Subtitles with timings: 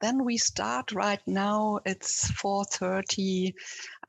[0.00, 1.80] Then we start right now.
[1.84, 3.54] It's 4:30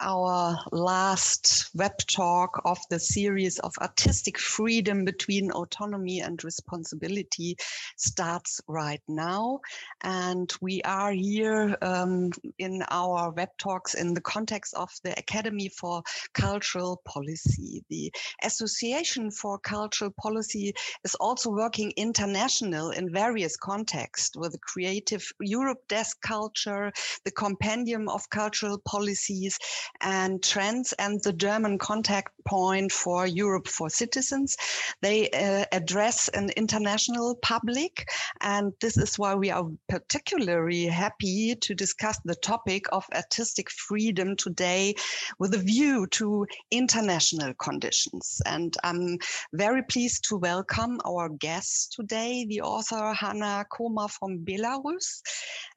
[0.02, 7.56] our last web talk of the series of artistic freedom between autonomy and responsibility
[7.98, 9.60] starts right now.
[10.02, 15.70] And we are here um, in our web talks in the context of the Academy
[15.70, 16.02] for
[16.34, 17.84] Cultural Policy.
[17.90, 18.12] The
[18.44, 25.80] Association for Cultural Policy is also working international in various contexts with the Creative Europe
[25.88, 26.92] Desk Culture,
[27.26, 29.58] the Compendium of Cultural Policies,
[30.02, 34.58] and Trends and the German contact point for Europe for citizens.
[35.02, 38.08] They uh, address an international public,
[38.42, 44.36] and this is why we are particularly happy to discuss the topic of artistic freedom
[44.36, 44.96] today
[45.38, 48.42] with a view to international conditions.
[48.46, 49.18] And I'm
[49.54, 55.22] very pleased to welcome our guest today, the author Hanna Komar from Belarus,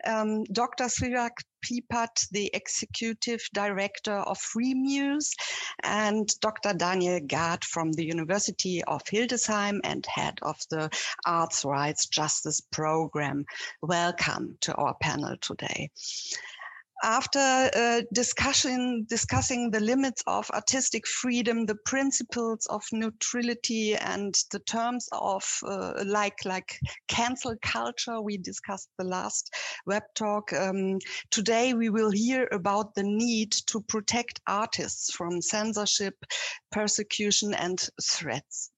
[0.07, 0.85] um, Dr.
[0.85, 5.31] Srirak Plipat, the executive director of FreeMuse,
[5.83, 6.75] and Dr.
[6.75, 10.91] Daniel Gad from the University of Hildesheim and head of the
[11.25, 13.45] Arts Rights Justice Program.
[13.81, 15.91] Welcome to our panel today
[17.03, 17.39] after
[17.75, 25.09] uh, discussion, discussing the limits of artistic freedom, the principles of neutrality, and the terms
[25.13, 29.55] of uh, like like cancel culture, we discussed the last
[29.87, 30.53] web talk.
[30.53, 30.99] Um,
[31.31, 36.15] today, we will hear about the need to protect artists from censorship,
[36.73, 38.72] persecution, and threats.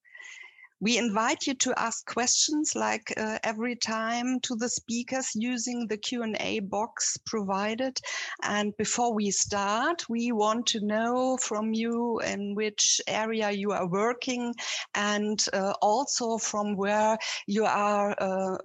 [0.85, 5.97] We invite you to ask questions like uh, every time to the speakers using the
[5.97, 7.99] Q&A box provided.
[8.43, 13.89] And before we start, we want to know from you in which area you are
[13.89, 14.55] working
[14.95, 18.59] and uh, also from where you are uh,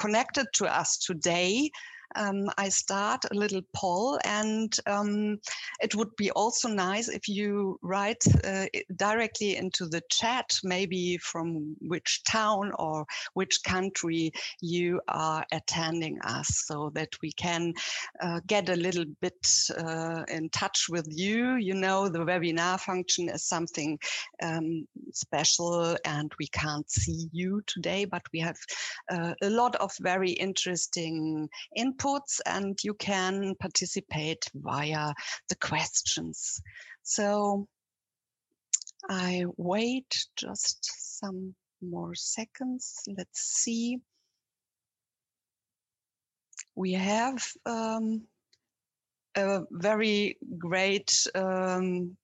[0.00, 1.70] connected to us today
[2.14, 5.38] um, I start a little poll, and um,
[5.80, 11.74] it would be also nice if you write uh, directly into the chat, maybe from
[11.80, 17.72] which town or which country you are attending us, so that we can
[18.20, 19.46] uh, get a little bit
[19.78, 21.56] uh, in touch with you.
[21.56, 23.98] You know, the webinar function is something
[24.42, 28.58] um, special, and we can't see you today, but we have
[29.10, 35.12] uh, a lot of very interesting input inputs and you can participate via
[35.48, 36.60] the questions.
[37.02, 37.66] So
[39.08, 42.94] I wait just some more seconds.
[43.16, 43.98] Let's see.
[46.74, 48.22] We have um,
[49.36, 52.16] a very great um,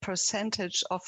[0.00, 1.02] percentage of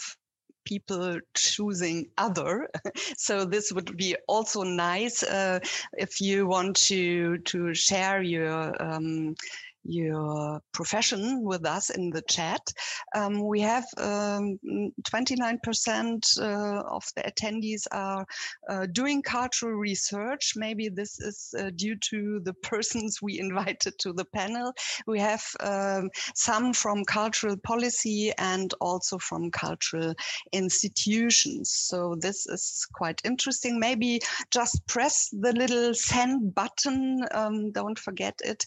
[0.65, 2.69] people choosing other.
[3.17, 5.59] so this would be also nice uh,
[5.95, 9.35] if you want to to share your um,
[9.85, 12.61] your profession with us in the chat.
[13.15, 14.39] Um, we have 29%
[15.89, 18.27] um, uh, of the attendees are
[18.69, 20.53] uh, doing cultural research.
[20.57, 24.73] Maybe this is uh, due to the persons we invited to the panel.
[25.07, 30.15] We have um, some from cultural policy and also from cultural
[30.53, 31.71] institutions.
[31.71, 33.79] So this is quite interesting.
[33.79, 34.21] Maybe
[34.51, 37.25] just press the little send button.
[37.33, 38.65] Um, don't forget it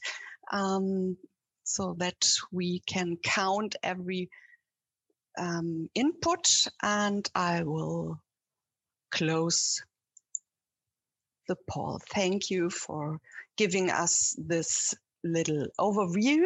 [0.51, 1.17] um,
[1.63, 4.29] so that we can count every
[5.37, 8.19] um, input and I will
[9.11, 9.81] close
[11.47, 11.99] the poll.
[12.09, 13.19] Thank you for
[13.57, 14.93] giving us this
[15.23, 16.45] little overview.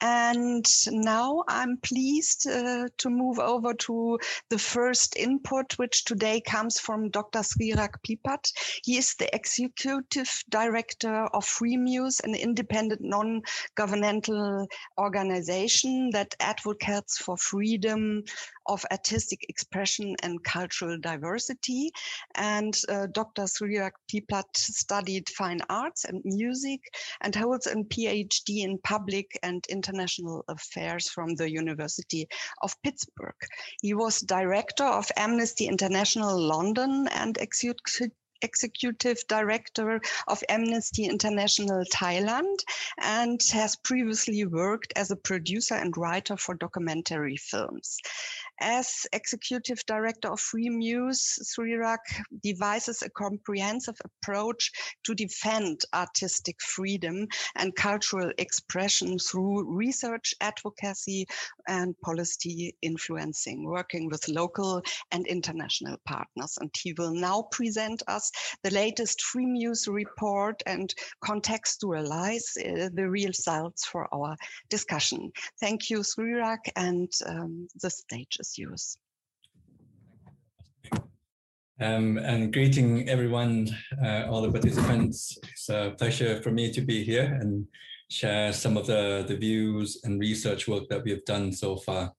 [0.00, 4.18] And now I'm pleased uh, to move over to
[4.50, 7.40] the first input, which today comes from Dr.
[7.40, 8.52] Srirak Plipat.
[8.84, 14.66] He is the executive director of FreeMuse, an independent non-governmental
[14.98, 18.24] organization that advocates for freedom
[18.68, 21.90] of artistic expression and cultural diversity.
[22.34, 23.42] And uh, Dr.
[23.42, 26.80] Srirak Plipat studied fine arts and music
[27.22, 32.28] and holds a PhD in public and international affairs from the University
[32.62, 33.34] of Pittsburgh.
[33.82, 38.10] He was director of Amnesty International London and executive
[38.42, 42.58] executive director of Amnesty International Thailand
[43.00, 47.98] and has previously worked as a producer and writer for documentary films.
[48.60, 51.98] As executive director of FreeMuse, Srirak
[52.42, 54.72] devises a comprehensive approach
[55.04, 61.26] to defend artistic freedom and cultural expression through research, advocacy,
[61.68, 64.82] and policy influencing, working with local
[65.12, 66.58] and international partners.
[66.60, 68.30] And he will now present us
[68.64, 70.92] the latest Freemuse report and
[71.24, 74.36] contextualize uh, the results for our
[74.68, 75.30] discussion.
[75.60, 78.96] Thank you, Srirak, and um, the stage is yours.
[81.80, 83.68] Um, and greeting everyone,
[84.02, 85.38] uh, all the participants.
[85.52, 87.66] It's a pleasure for me to be here and
[88.10, 92.12] share some of the, the views and research work that we have done so far.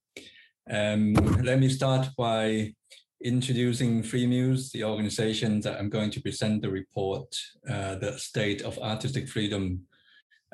[0.70, 2.74] Um, let me start by
[3.22, 7.36] introducing Freemuse, the organization that I'm going to present the report,
[7.70, 9.82] uh, the State of Artistic Freedom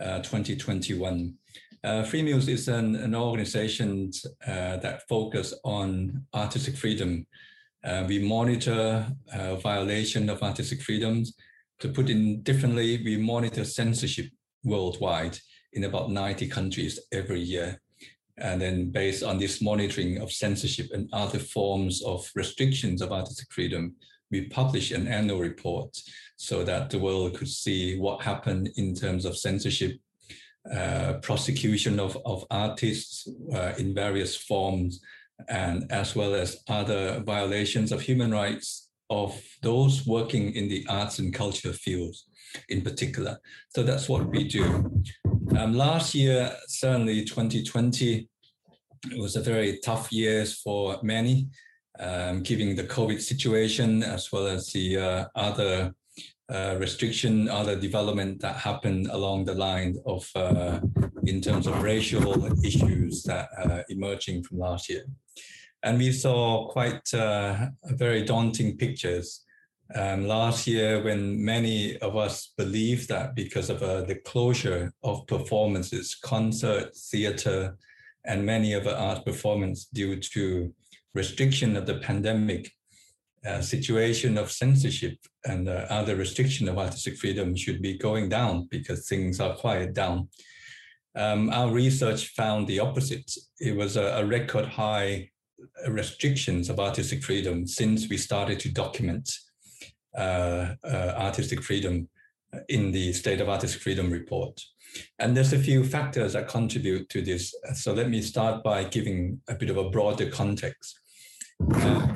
[0.01, 1.35] uh, 2021.
[1.85, 4.11] Uh, Freemuse is an, an organization
[4.47, 7.27] uh, that focus on artistic freedom
[7.85, 11.35] uh, we monitor uh, violation of artistic freedoms.
[11.81, 14.25] To put in differently, we monitor censorship
[14.63, 15.37] worldwide
[15.73, 17.79] in about 90 countries every year.
[18.37, 23.51] And then based on this monitoring of censorship and other forms of restrictions of artistic
[23.51, 23.95] freedom,
[24.31, 25.95] we publish an annual report
[26.37, 29.99] so that the world could see what happened in terms of censorship,
[30.73, 35.01] uh, prosecution of, of artists uh, in various forms,
[35.49, 41.19] and as well as other violations of human rights of those working in the arts
[41.19, 42.25] and culture fields
[42.69, 43.37] in particular.
[43.69, 45.03] So that's what we do.
[45.57, 48.27] Um, last year, certainly 2020,
[49.11, 51.47] it was a very tough year for many,
[51.99, 55.93] um, given the COVID situation as well as the uh, other
[56.53, 60.79] uh, restriction, other development that happened along the line of uh,
[61.25, 65.05] in terms of racial issues that uh, emerging from last year.
[65.83, 69.45] And we saw quite uh, very daunting pictures
[69.93, 75.27] um, last year when many of us believed that because of uh, the closure of
[75.27, 77.77] performances, concert, theater,
[78.25, 80.73] and many of the art performance due to
[81.13, 82.71] restriction of the pandemic,
[83.45, 88.67] uh, situation of censorship and uh, other restriction of artistic freedom should be going down
[88.71, 90.27] because things are quiet down.
[91.15, 93.31] Um, our research found the opposite.
[93.59, 95.29] It was a, a record high
[95.87, 99.31] restrictions of artistic freedom since we started to document
[100.17, 102.09] uh, uh, artistic freedom
[102.69, 104.61] in the State of Artistic Freedom report.
[105.19, 107.53] And there's a few factors that contribute to this.
[107.73, 110.99] So let me start by giving a bit of a broader context.
[111.73, 112.15] Uh,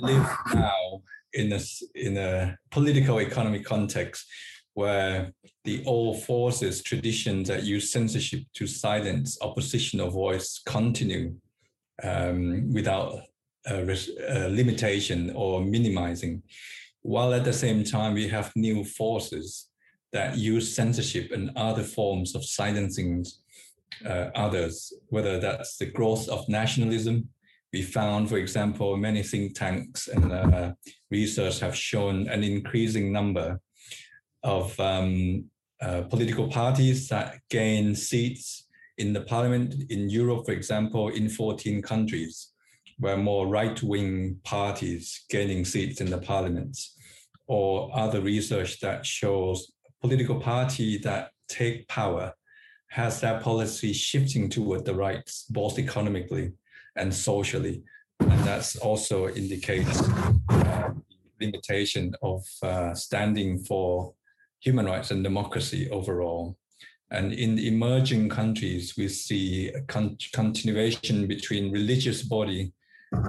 [0.00, 1.02] live now
[1.32, 1.60] in a,
[1.94, 4.26] in a political economy context
[4.74, 5.32] where
[5.64, 11.34] the old forces, traditions that use censorship to silence oppositional voice continue
[12.02, 13.20] um, without
[13.66, 16.42] a limitation or minimizing,
[17.02, 19.68] while at the same time we have new forces
[20.12, 23.24] that use censorship and other forms of silencing
[24.04, 27.28] uh, others, whether that's the growth of nationalism.
[27.72, 30.72] We found, for example, many think tanks and uh,
[31.10, 33.60] research have shown an increasing number
[34.42, 35.46] of um,
[35.80, 38.66] uh, political parties that gain seats
[38.98, 42.52] in the parliament in Europe, for example, in 14 countries,
[42.98, 46.78] where more right-wing parties gaining seats in the parliament,
[47.46, 52.32] or other research that shows political party that take power
[52.88, 56.52] has that policy shifting toward the right, both economically
[56.96, 57.82] and socially.
[58.20, 60.00] And that's also indicates
[60.48, 60.90] uh,
[61.40, 64.14] limitation of uh, standing for
[64.60, 66.56] human rights and democracy overall.
[67.10, 72.72] And in emerging countries, we see a con- continuation between religious body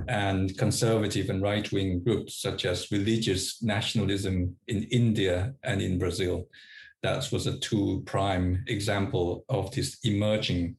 [0.08, 6.48] and conservative and right wing groups, such as religious nationalism in India and in Brazil.
[7.04, 10.78] That was a two prime example of this emerging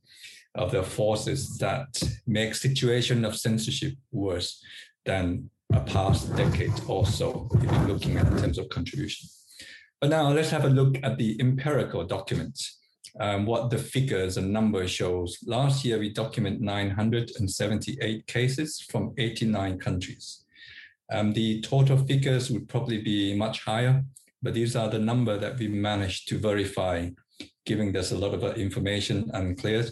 [0.54, 4.62] of the forces that make situation of censorship worse
[5.04, 9.28] than a past decade or so, if you're looking at in terms of contribution.
[10.00, 12.78] But now let's have a look at the empirical documents
[13.20, 15.38] um, what the figures and numbers shows.
[15.46, 20.44] Last year, we document 978 cases from 89 countries.
[21.10, 24.04] Um, the total figures would probably be much higher,
[24.42, 27.08] but these are the number that we managed to verify,
[27.64, 29.86] giving us a lot of information unclear.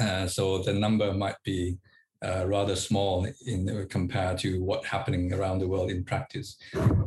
[0.00, 1.76] Uh, so the number might be
[2.24, 6.56] uh, rather small in compared to what happening around the world in practice.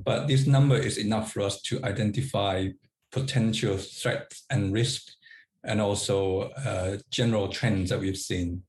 [0.03, 2.69] But this number is enough for us to identify
[3.11, 5.15] potential threats and risks,
[5.63, 8.63] and also uh, general trends that we've seen.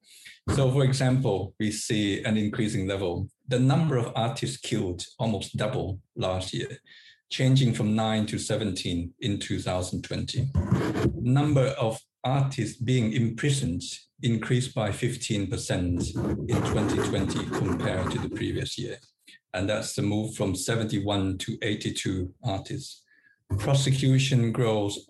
[0.54, 3.28] So, for example, we see an increasing level.
[3.48, 6.78] The number of artists killed almost double last year,
[7.30, 10.50] changing from 9 to 17 in 2020.
[11.14, 13.82] Number of artists being imprisoned
[14.24, 15.50] increased by 15%
[16.48, 18.98] in 2020 compared to the previous year.
[19.54, 23.02] and that's the move from 71 to 82 artists.
[23.58, 25.06] Prosecution grows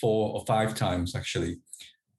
[0.00, 1.58] four or five times actually.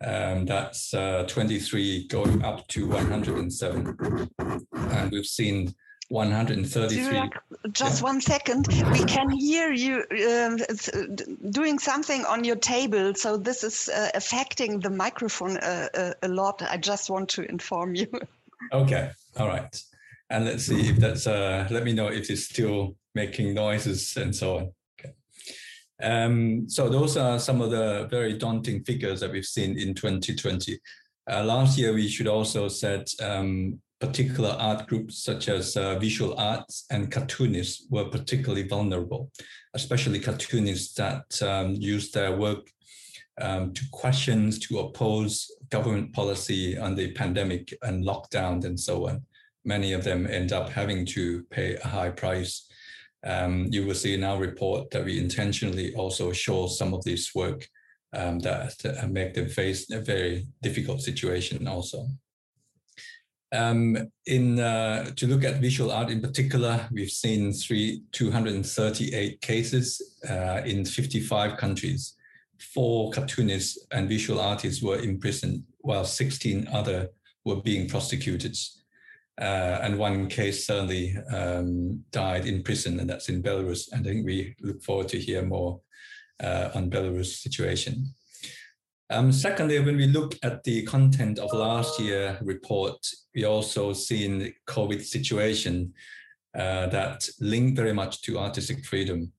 [0.03, 4.29] Um, that's uh, 23 going up to 107.
[4.74, 5.74] And we've seen
[6.13, 7.29] 133.
[7.72, 8.03] just yeah.
[8.03, 8.67] one second.
[8.91, 10.60] We can hear you um,
[11.50, 13.15] doing something on your table.
[13.15, 16.62] So this is uh, affecting the microphone uh, uh, a lot.
[16.62, 18.08] I just want to inform you.
[18.72, 19.12] Okay.
[19.36, 19.84] All right.
[20.29, 24.34] And let's see if that's, uh, let me know if it's still making noises and
[24.34, 24.72] so on.
[24.98, 25.13] Okay.
[26.01, 30.79] Um, so those are some of the very daunting figures that we've seen in 2020.
[31.29, 36.38] Uh, last year, we should also set um, particular art groups such as uh, visual
[36.38, 39.31] arts and cartoonists were particularly vulnerable,
[39.75, 42.69] especially cartoonists that um, use their work
[43.39, 49.24] um, to question, to oppose government policy on the pandemic and lockdown and so on.
[49.63, 52.67] Many of them end up having to pay a high price.
[53.25, 57.33] Um, you will see in our report that we intentionally also show some of this
[57.33, 57.65] work
[58.12, 62.05] um, that, that make them face a very difficult situation also.
[63.53, 70.19] Um, in uh, to look at visual art in particular, we've seen three 238 cases
[70.27, 72.15] uh, in 55 countries.
[72.74, 77.10] Four cartoonists and visual artists were imprisoned, while 16 other
[77.45, 78.57] were being prosecuted.
[79.39, 83.91] Uh, and one case certainly um, died in prison, and that's in Belarus.
[83.91, 85.79] And I think we look forward to hear more
[86.41, 88.13] uh, on Belarus situation.
[89.13, 92.98] Um, secondly, when we look at the content of last year report,
[93.36, 95.93] we also seen the COVID situation
[96.58, 99.32] uh, that link very much to artistic freedom.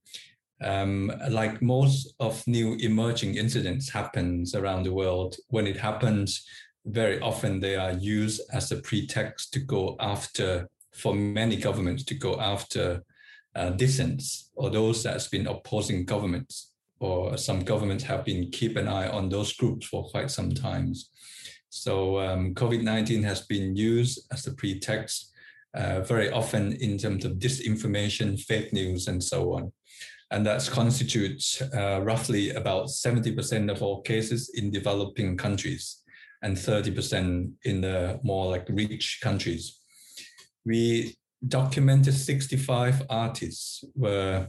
[0.63, 6.45] Um, like most of new emerging incidents happens around the world, when it happens,
[6.85, 12.15] very often they are used as a pretext to go after, for many governments to
[12.15, 13.03] go after
[13.55, 16.71] uh, dissents or those that's been opposing governments
[17.05, 21.09] or some governments have been keep an eye on those groups for quite some times.
[21.69, 25.31] So um, COVID-19 has been used as a pretext
[25.75, 29.71] uh, very often in terms of disinformation, fake news, and so on.
[30.31, 36.01] And that constitutes uh, roughly about 70% of all cases in developing countries
[36.41, 39.79] and 30% in the more like rich countries.
[40.65, 41.15] We
[41.47, 44.47] documented 65 artists were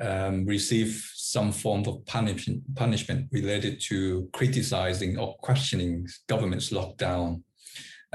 [0.00, 7.42] um, receive some form of punishment, punishment related to criticizing or questioning government's lockdown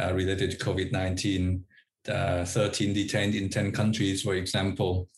[0.01, 1.61] uh, related to COVID-19.
[2.07, 5.09] Uh, 13 detained in 10 countries, for example,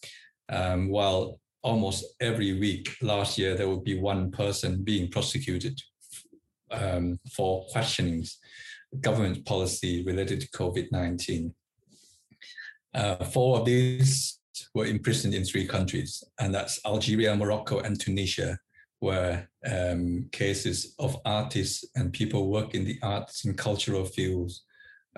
[0.49, 5.79] um, while almost every week last year there would be one person being prosecuted
[6.71, 8.25] um, for questioning
[8.99, 11.53] government policy related to COVID-19.
[12.95, 14.40] Uh, four of these
[14.73, 18.57] were imprisoned in three countries, and that's Algeria, Morocco, and Tunisia,
[18.99, 24.63] where um, cases of artists and people working in the arts and cultural fields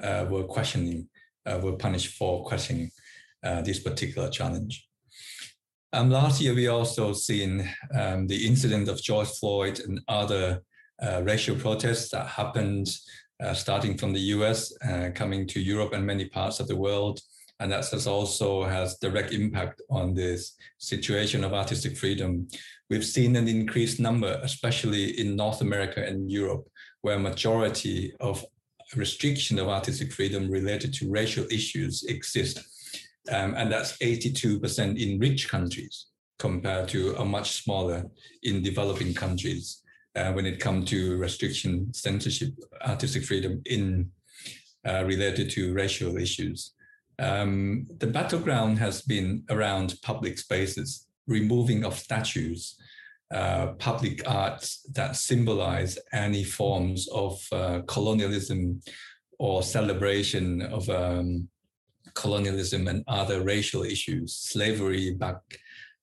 [0.01, 1.07] uh, were questioning,
[1.45, 2.89] uh, were punished for questioning
[3.43, 4.88] uh, this particular challenge.
[5.93, 10.62] Last year, we also seen um, the incident of George Floyd and other
[11.01, 12.88] uh, racial protests that happened
[13.43, 17.19] uh, starting from the US, uh, coming to Europe and many parts of the world
[17.60, 22.48] and that has also has direct impact on this situation of artistic freedom.
[22.89, 26.67] We've seen an increased number, especially in North America and Europe,
[27.01, 28.43] where majority of
[28.95, 32.60] restriction of artistic freedom related to racial issues exist.
[33.31, 36.07] Um, and that's 82% in rich countries
[36.39, 38.03] compared to a much smaller
[38.43, 39.81] in developing countries
[40.15, 42.50] uh, when it comes to restriction, censorship,
[42.86, 44.10] artistic freedom in
[44.86, 46.74] uh, related to racial issues.
[47.20, 52.75] Um, the battleground has been around public spaces, removing of statues,
[53.34, 58.82] uh, public arts that symbolize any forms of uh, colonialism
[59.39, 61.48] or celebration of um,
[62.13, 65.38] colonialism and other racial issues, slavery back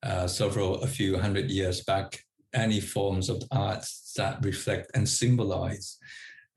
[0.02, 5.98] uh, several, a few hundred years back, any forms of arts that reflect and symbolize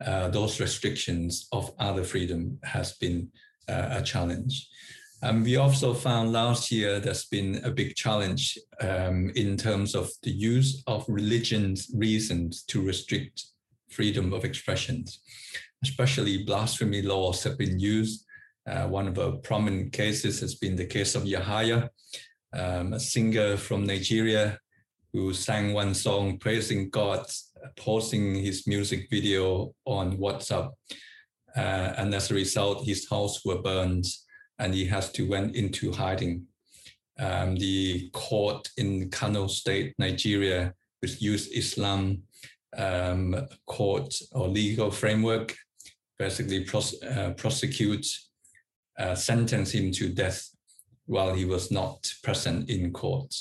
[0.03, 3.29] uh, those restrictions of other freedom has been
[3.67, 4.69] a challenge.
[5.23, 10.11] Um, we also found last year there's been a big challenge um, in terms of
[10.21, 13.45] the use of religion's reasons to restrict
[13.89, 15.05] freedom of expression.
[15.81, 18.25] Especially blasphemy laws have been used.
[18.67, 21.87] Uh, one of the prominent cases has been the case of Yahaya,
[22.53, 24.59] um, a singer from Nigeria
[25.13, 27.25] who sang one song praising God,
[27.77, 30.71] posting his music video on WhatsApp
[31.55, 34.05] uh, and as a result, his house were burned
[34.59, 36.45] and he has to went into hiding.
[37.19, 42.23] Um, the court in Kano State, Nigeria, which used Islam
[42.75, 43.35] um,
[43.67, 45.55] court or legal framework,
[46.17, 48.05] basically pros- uh, prosecute,
[48.97, 50.49] uh, sentence him to death
[51.05, 53.33] while he was not present in court.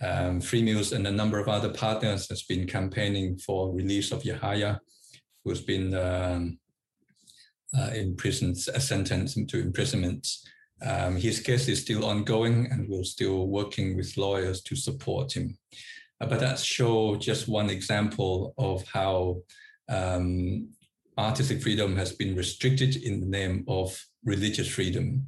[0.00, 4.78] Um, Freemuse and a number of other partners has been campaigning for release of Yahaya,
[5.44, 6.58] who's been um,
[7.76, 10.26] uh, imprisoned, sentenced to imprisonment.
[10.80, 15.58] Um, his case is still ongoing, and we're still working with lawyers to support him.
[16.20, 19.42] Uh, but that shows just one example of how
[19.88, 20.68] um,
[21.18, 25.26] artistic freedom has been restricted in the name of religious freedom.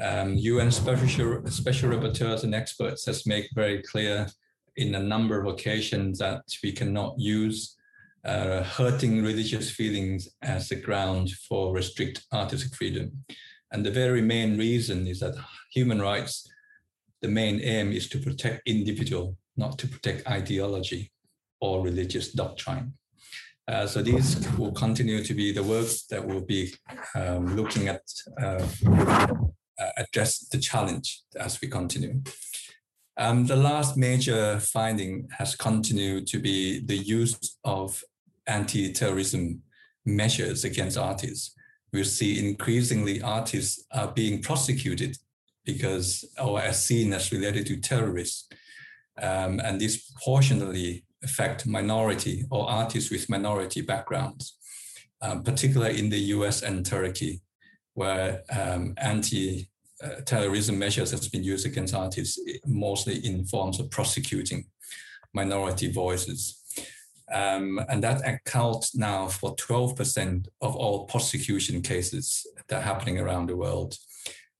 [0.00, 4.26] Um, UN special, special rapporteurs and experts has made very clear
[4.76, 7.75] in a number of occasions that we cannot use
[8.26, 13.24] uh, hurting religious feelings as the ground for restrict artistic freedom.
[13.72, 15.36] And the very main reason is that
[15.72, 16.46] human rights,
[17.22, 21.12] the main aim is to protect individual, not to protect ideology
[21.60, 22.94] or religious doctrine.
[23.68, 26.72] Uh, so these will continue to be the works that will be
[27.14, 28.02] um, looking at
[28.40, 28.64] uh,
[29.78, 32.22] uh, address the challenge as we continue.
[33.16, 38.02] Um, the last major finding has continued to be the use of
[38.46, 39.62] anti-terrorism
[40.04, 41.54] measures against artists.
[41.92, 45.16] We see increasingly artists are being prosecuted
[45.64, 48.48] because or as seen as related to terrorists.
[49.20, 54.58] Um, and disproportionately affect minority or artists with minority backgrounds,
[55.22, 57.40] um, particularly in the US and Turkey,
[57.94, 59.70] where um, anti
[60.24, 64.66] terrorism measures has been used against artists, mostly in forms of prosecuting
[65.32, 66.55] minority voices.
[67.32, 73.48] Um, and that accounts now for 12% of all prosecution cases that are happening around
[73.48, 73.96] the world.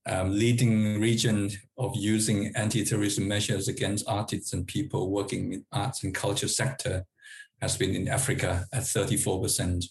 [0.09, 6.15] Um, leading region of using anti-terrorism measures against artists and people working in arts and
[6.15, 7.05] culture sector
[7.61, 9.85] has been in Africa at 34%.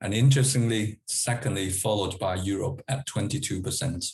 [0.00, 4.12] And interestingly, secondly, followed by Europe at 22%.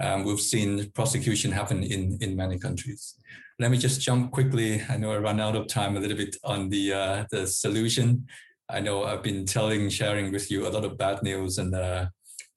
[0.00, 3.14] Um, we've seen prosecution happen in, in many countries.
[3.58, 4.82] Let me just jump quickly.
[4.86, 8.26] I know I run out of time a little bit on the, uh, the solution.
[8.68, 12.06] I know I've been telling, sharing with you a lot of bad news and uh,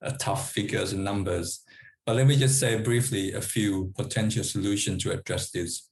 [0.03, 1.63] uh, tough figures and numbers.
[2.05, 5.89] But let me just say briefly a few potential solutions to address this.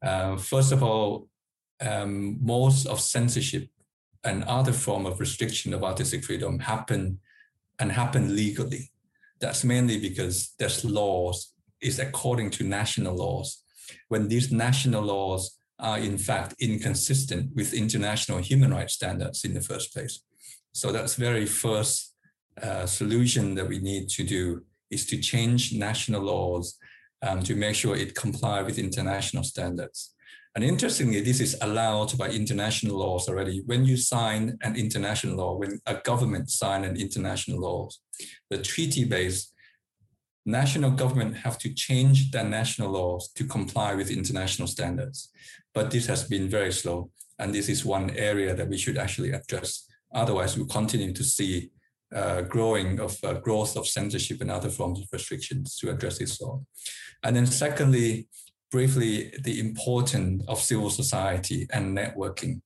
[0.00, 1.28] Uh, first of all,
[1.80, 3.68] um, most of censorship
[4.22, 7.18] and other form of restriction of artistic freedom happen
[7.80, 8.92] and happen legally.
[9.40, 13.62] That's mainly because there's laws is according to national laws.
[14.08, 19.60] When these national laws are in fact inconsistent with international human rights standards in the
[19.60, 20.20] first place.
[20.72, 22.14] So that's very first
[22.62, 26.78] uh, solution that we need to do is to change national laws
[27.22, 30.14] um, to make sure it comply with international standards.
[30.54, 33.62] And interestingly, this is allowed by international laws already.
[33.66, 37.90] When you sign an international law, when a government sign an international law,
[38.48, 39.52] the treaty-based
[40.46, 45.30] national government have to change their national laws to comply with international standards.
[45.74, 47.10] But this has been very slow.
[47.38, 49.86] And this is one area that we should actually address.
[50.14, 51.70] Otherwise, we'll continue to see
[52.14, 56.40] uh, growing of uh, growth of censorship and other forms of restrictions to address this
[56.40, 56.62] law.
[57.22, 58.28] And then secondly,
[58.70, 62.60] briefly, the importance of civil society and networking,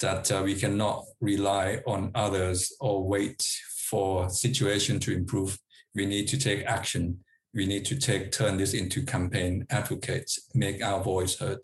[0.00, 3.42] that uh, we cannot rely on others or wait
[3.90, 5.58] for situation to improve.
[5.94, 7.23] We need to take action.
[7.54, 11.60] We need to take turn this into campaign advocates, make our voice heard.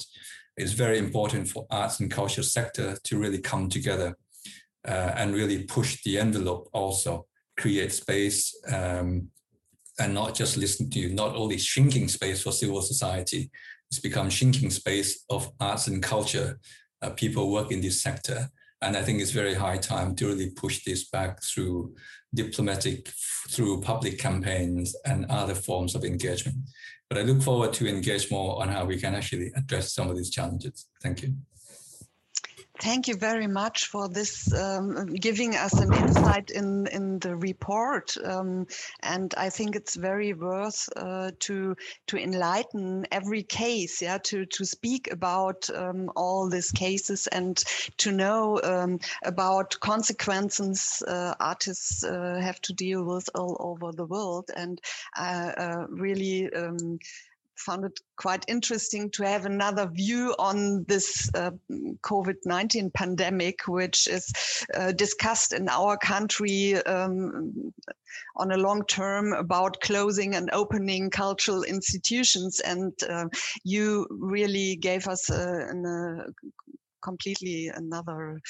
[0.57, 4.17] It's very important for arts and culture sector to really come together
[4.87, 7.27] uh, and really push the envelope also,
[7.57, 9.29] create space um,
[9.99, 13.51] and not just listen to you, not only shrinking space for civil society,
[13.91, 16.59] it's become shrinking space of arts and culture.
[17.03, 18.49] Uh, people work in this sector.
[18.83, 21.95] And I think it's very high time to really push this back through
[22.35, 23.11] diplomatic,
[23.51, 26.57] through public campaigns and other forms of engagement.
[27.09, 30.17] But I look forward to engage more on how we can actually address some of
[30.17, 30.87] these challenges.
[31.03, 31.35] Thank you.
[32.81, 38.17] Thank you very much for this, um, giving us an insight in, in the report.
[38.25, 38.67] Um,
[39.03, 44.65] and I think it's very worth uh, to to enlighten every case, yeah, to, to
[44.65, 47.59] speak about um, all these cases and
[47.99, 54.07] to know um, about consequences uh, artists uh, have to deal with all over the
[54.07, 54.51] world.
[54.57, 54.81] And
[55.19, 56.99] uh, uh, really um,
[57.61, 61.51] found it quite interesting to have another view on this uh,
[62.03, 64.33] COVID 19 pandemic, which is
[64.75, 67.73] uh, discussed in our country um,
[68.37, 72.61] on a long term about closing and opening cultural institutions.
[72.61, 73.27] And uh,
[73.65, 76.25] you really gave us a, a
[77.03, 78.41] completely another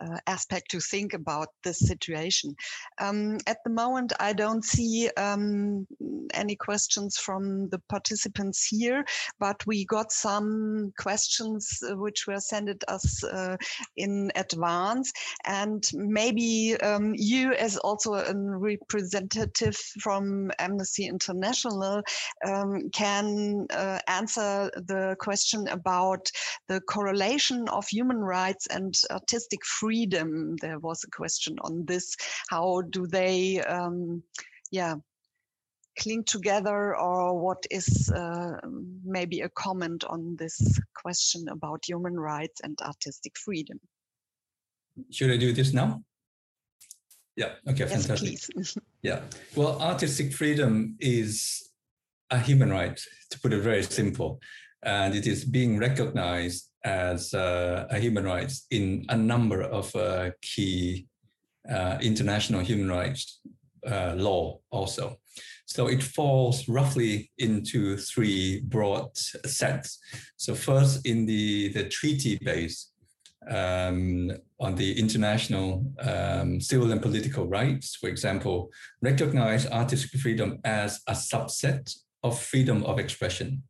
[0.00, 2.54] uh, aspect to think about this situation.
[3.00, 5.86] Um, at the moment, I don't see um,
[6.34, 9.04] any questions from the participants here,
[9.38, 13.56] but we got some questions uh, which were sent us uh,
[13.96, 15.12] in advance.
[15.44, 22.02] And maybe um, you, as also a representative from Amnesty International,
[22.46, 26.30] um, can uh, answer the question about
[26.68, 30.56] the correlation of human rights and artistic freedom freedom.
[30.56, 32.16] There was a question on this.
[32.48, 34.22] How do they, um,
[34.72, 34.96] yeah,
[36.00, 38.56] cling together, or what is uh,
[39.04, 40.58] maybe a comment on this
[41.02, 43.78] question about human rights and artistic freedom?
[45.10, 46.02] Should I do this now?
[47.36, 47.52] Yeah.
[47.68, 47.86] Okay.
[47.88, 48.82] Yes, fantastic.
[49.02, 49.20] yeah.
[49.54, 51.70] Well, artistic freedom is
[52.30, 52.98] a human right,
[53.30, 54.40] to put it very simple,
[54.82, 61.06] and it is being recognized as uh, human rights in a number of uh, key
[61.68, 63.40] uh, international human rights
[63.86, 65.18] uh, law also.
[65.66, 69.98] So it falls roughly into three broad sets.
[70.36, 72.92] So first in the, the treaty base
[73.50, 78.70] um, on the international um, civil and political rights, for example,
[79.02, 83.62] recognize artistic freedom as a subset of freedom of expression.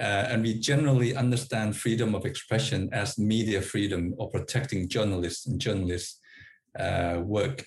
[0.00, 5.60] Uh, and we generally understand freedom of expression as media freedom or protecting journalists and
[5.60, 6.18] journalists'
[6.78, 7.66] uh, work.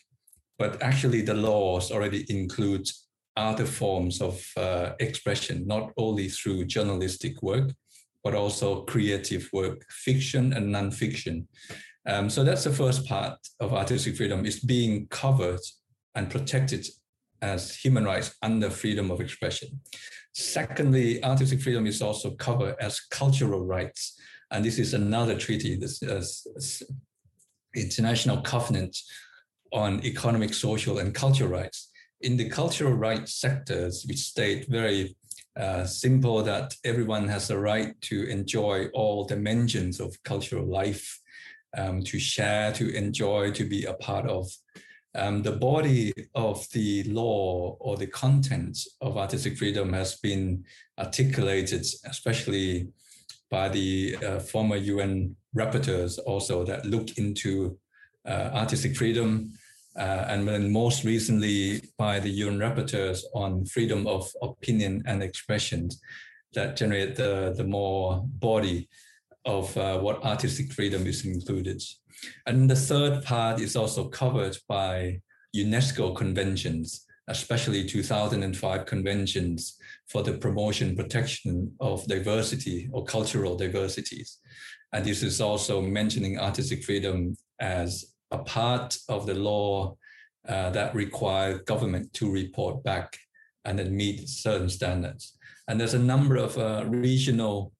[0.57, 2.89] But actually, the laws already include
[3.37, 7.71] other forms of uh, expression, not only through journalistic work,
[8.23, 11.45] but also creative work, fiction and nonfiction.
[12.07, 15.61] Um, so that's the first part of artistic freedom is being covered
[16.15, 16.87] and protected
[17.41, 19.81] as human rights under freedom of expression.
[20.33, 24.19] Secondly, artistic freedom is also covered as cultural rights.
[24.51, 26.83] And this is another treaty, this is
[27.75, 28.97] International Covenant
[29.71, 31.89] on Economic, Social, and Cultural Rights.
[32.21, 35.15] In the cultural rights sectors, we state very
[35.55, 41.19] uh, simple that everyone has the right to enjoy all dimensions of cultural life,
[41.77, 44.49] um, to share, to enjoy, to be a part of
[45.15, 50.63] um, the body of the law or the content of artistic freedom has been
[50.97, 52.87] articulated, especially
[53.49, 57.77] by the uh, former UN rapporteurs also that look into
[58.25, 59.51] uh, artistic freedom,
[59.95, 65.89] uh, and then most recently by the UN rapporteurs on freedom of opinion and expression
[66.53, 68.89] that generate the, the more body
[69.45, 71.81] of uh, what artistic freedom is included.
[72.45, 75.21] And the third part is also covered by
[75.55, 79.77] UNESCO conventions, especially 2005 conventions
[80.09, 84.39] for the promotion protection of diversity or cultural diversities.
[84.93, 89.95] And this is also mentioning artistic freedom as a part of the law
[90.47, 93.17] uh, that require government to report back
[93.65, 95.37] and then meet certain standards.
[95.67, 97.71] And there's a number of uh, regional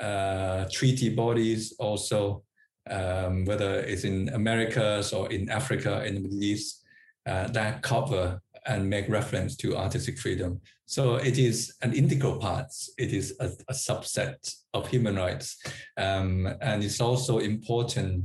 [0.00, 2.44] uh, treaty bodies also
[2.90, 6.84] um, whether it's in Americas or in Africa, in the Middle East,
[7.26, 10.60] uh, that cover and make reference to artistic freedom.
[10.86, 12.66] So it is an integral part.
[12.98, 15.58] It is a, a subset of human rights.
[15.96, 18.24] Um, and it's also important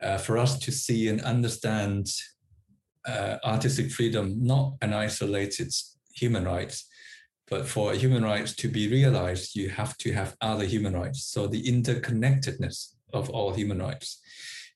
[0.00, 2.08] uh, for us to see and understand
[3.06, 5.72] uh, artistic freedom, not an isolated
[6.14, 6.88] human rights,
[7.48, 11.24] but for human rights to be realized, you have to have other human rights.
[11.24, 14.20] So the interconnectedness of all human rights.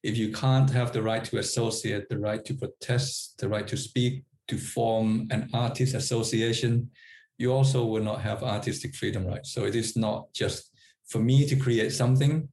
[0.03, 3.77] If you can't have the right to associate, the right to protest, the right to
[3.77, 6.91] speak, to form an artist association,
[7.39, 9.53] you also will not have artistic freedom rights.
[9.53, 10.71] So it is not just
[11.07, 12.49] for me to create something,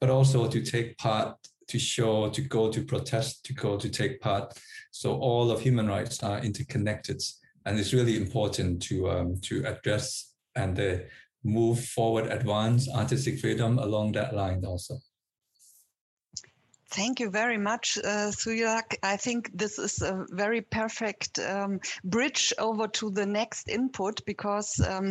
[0.00, 1.36] but also to take part,
[1.68, 4.58] to show, to go to protest, to go to take part.
[4.90, 7.20] So all of human rights are interconnected,
[7.64, 10.98] and it's really important to um, to address and uh,
[11.44, 14.98] move forward, advance artistic freedom along that line also.
[16.90, 18.32] Thank you very much, uh,
[19.02, 24.80] I think this is a very perfect um, bridge over to the next input because
[24.80, 25.10] um,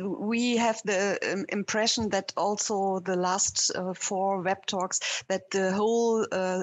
[0.00, 5.72] we have the um, impression that also the last uh, four web talks that the
[5.72, 6.62] whole uh,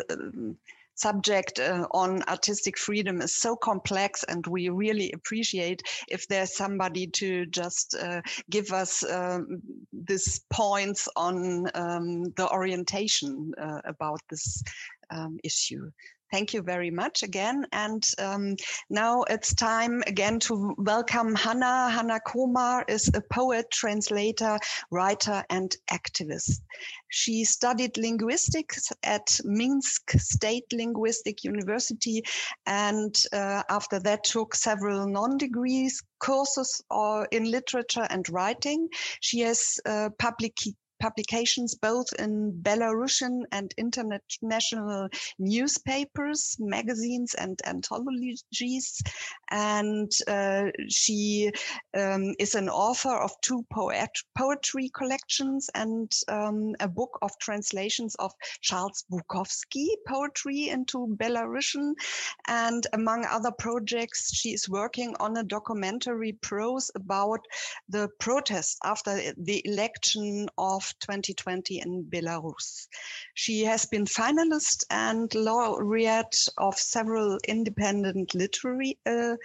[0.96, 7.08] subject uh, on artistic freedom is so complex, and we really appreciate if there's somebody
[7.08, 9.62] to just uh, give us um,
[10.50, 14.64] points on um, the orientation uh, about this
[15.10, 15.90] um, issue.
[16.34, 17.68] Thank you very much again.
[17.74, 18.56] And um,
[18.90, 21.92] now it's time again to welcome Hannah.
[21.92, 24.58] Hannah Komar is a poet, translator,
[24.90, 26.62] writer, and activist.
[27.10, 32.24] She studied linguistics at Minsk State Linguistic University
[32.66, 38.90] and uh, after that took several non-degrees courses uh, in literature and writing.
[39.20, 40.58] She has uh, public
[41.04, 49.04] publications both in Belarusian and international newspapers, magazines, and anthologies.
[49.52, 51.52] And uh, she
[51.94, 58.16] um, is an author of two poet poetry collections and um, a book of translations
[58.16, 61.96] of Charles Bukowski poetry into Belarusian.
[62.48, 67.42] And among other projects, she is working on a documentary prose about
[67.90, 72.88] the protests after the election of 2020 in Belarus.
[73.34, 79.36] She has been finalist and laureate of several independent literary uh,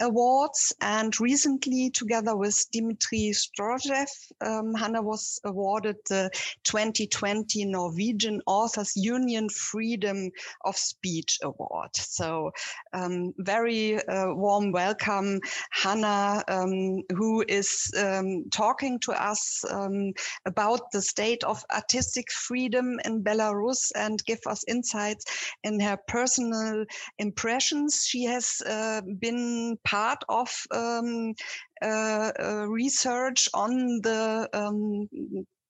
[0.00, 0.72] awards.
[0.80, 4.08] And recently, together with Dmitry Strotsev,
[4.40, 6.30] um, Hannah was awarded the
[6.64, 10.30] 2020 Norwegian Authors Union Freedom
[10.64, 11.94] of Speech Award.
[11.94, 12.50] So,
[12.92, 20.12] um, very uh, warm welcome, Hannah, um, who is um, talking to us um,
[20.46, 25.24] about the state of artistic freedom in Belarus and give us insights
[25.64, 26.84] in her personal
[27.18, 28.04] impressions.
[28.06, 31.34] She has uh, been part of um,
[31.82, 35.08] uh, uh, research on the um,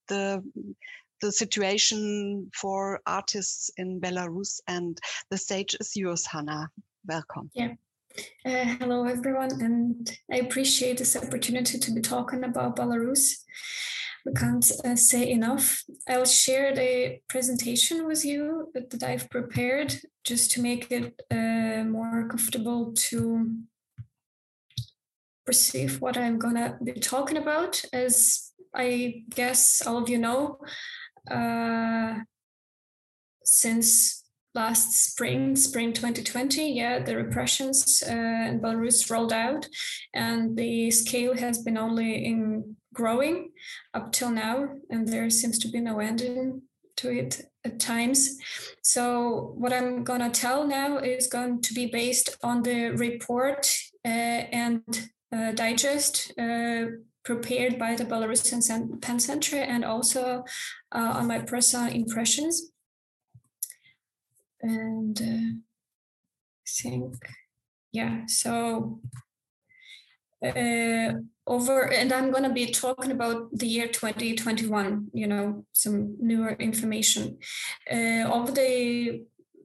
[0.08, 0.42] the
[1.20, 4.60] the situation for artists in Belarus.
[4.68, 4.98] And
[5.30, 6.70] the stage is yours, Hannah.
[7.06, 7.50] Welcome.
[7.54, 7.74] Yeah.
[8.44, 13.44] Uh, hello, everyone, and I appreciate this opportunity to be talking about Belarus.
[14.26, 15.84] We can't uh, say enough.
[16.08, 22.26] I'll share the presentation with you that I've prepared just to make it uh, more
[22.28, 23.56] comfortable to
[25.46, 27.82] perceive what I'm gonna be talking about.
[27.92, 30.58] As I guess all of you know,
[31.30, 32.20] uh,
[33.44, 34.24] since
[34.54, 39.68] last spring, spring 2020, yeah, the repressions uh, in Belarus rolled out,
[40.14, 43.50] and the scale has been only in growing
[43.94, 46.62] up till now, and there seems to be no ending
[46.96, 48.36] to it at times.
[48.82, 53.72] So what I'm gonna tell now is going to be based on the report
[54.04, 54.82] uh, and
[55.32, 56.86] uh, digest uh,
[57.24, 60.44] prepared by the Belarusian Pen Center and also
[60.92, 62.70] uh, on my personal impressions.
[64.62, 67.14] And I think,
[67.92, 69.00] yeah, so
[70.44, 71.12] uh,
[71.46, 76.52] over and i'm going to be talking about the year 2021 you know some newer
[76.52, 77.38] information
[77.92, 79.22] uh, over the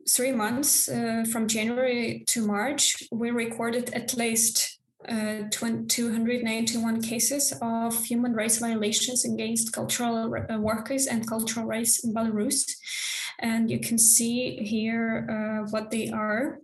[0.10, 4.75] three months uh, from january to march we recorded at least
[5.08, 12.14] uh, 291 cases of human rights violations against cultural uh, workers and cultural rights in
[12.14, 12.72] Belarus.
[13.40, 16.60] And you can see here uh, what they are.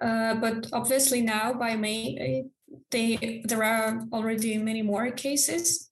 [0.00, 2.44] Uh, but obviously now by May,
[2.90, 5.90] they, there are already many more cases.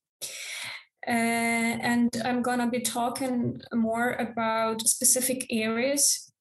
[1.07, 6.33] Uh, and I'm gonna be talking more about specific areas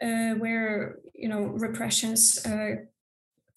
[0.00, 2.76] uh, where you know repressions uh,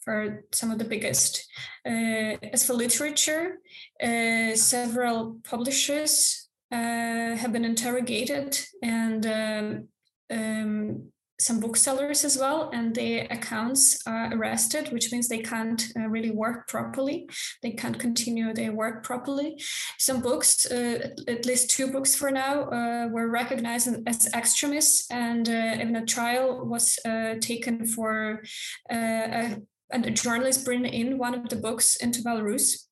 [0.08, 1.48] are some of the biggest.
[1.86, 3.60] Uh, as for literature,
[4.02, 9.88] uh, several publishers uh, have been interrogated and um,
[10.32, 16.08] um, some booksellers as well, and their accounts are arrested, which means they can't uh,
[16.08, 17.28] really work properly.
[17.64, 19.60] They can't continue their work properly.
[19.98, 25.50] Some books, uh, at least two books for now, uh, were recognized as extremists, and
[25.50, 27.00] even a trial was
[27.42, 28.44] taken for
[28.92, 29.58] a
[29.92, 32.88] and a journalist bring in one of the books into Belarus.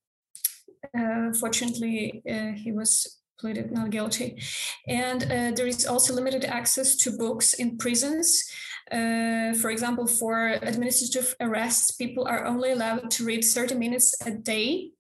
[0.97, 4.41] Uh, fortunately, uh, he was pleaded not guilty.
[4.88, 8.43] And uh, there is also limited access to books in prisons.
[8.91, 14.31] Uh, for example, for administrative arrests, people are only allowed to read 30 minutes a
[14.31, 14.91] day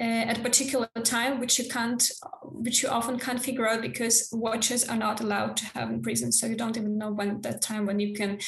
[0.00, 2.10] at a particular time, which you can't,
[2.42, 6.32] which you often can't figure out because watches are not allowed to have in prison.
[6.32, 8.38] So you don't even know when that time when you can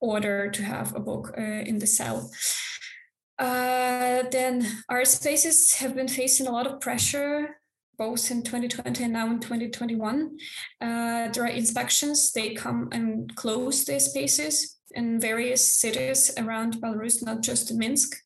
[0.00, 2.30] order to have a book uh, in the cell.
[3.38, 7.56] Uh, then our spaces have been facing a lot of pressure
[7.96, 10.38] both in 2020 and now in 2021.
[10.80, 17.24] Uh, there are inspections, they come and close their spaces in various cities around Belarus,
[17.24, 18.16] not just Minsk.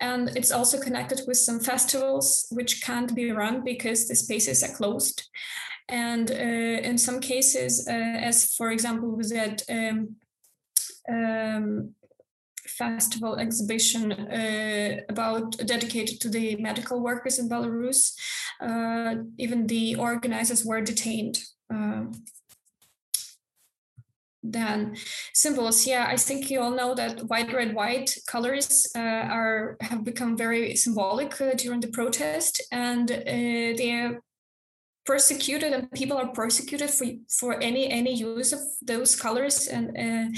[0.00, 4.74] And it's also connected with some festivals which can't be run because the spaces are
[4.74, 5.28] closed.
[5.88, 10.16] And uh, in some cases, uh, as for example, with that um,
[11.08, 11.94] um,
[12.66, 18.14] festival exhibition uh, about dedicated to the medical workers in Belarus.
[18.60, 21.38] Uh, even the organizers were detained.
[24.52, 24.96] Then
[25.34, 25.86] symbols.
[25.86, 30.36] Yeah i think you all know that white red white colors uh, are have become
[30.36, 34.20] very symbolic uh, during the protest and uh, they're
[35.04, 37.06] persecuted and people are persecuted for
[37.40, 40.28] for any any use of those colors and uh,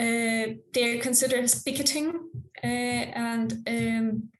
[0.00, 2.08] uh, they're considered as picketing
[2.64, 4.30] uh, and um,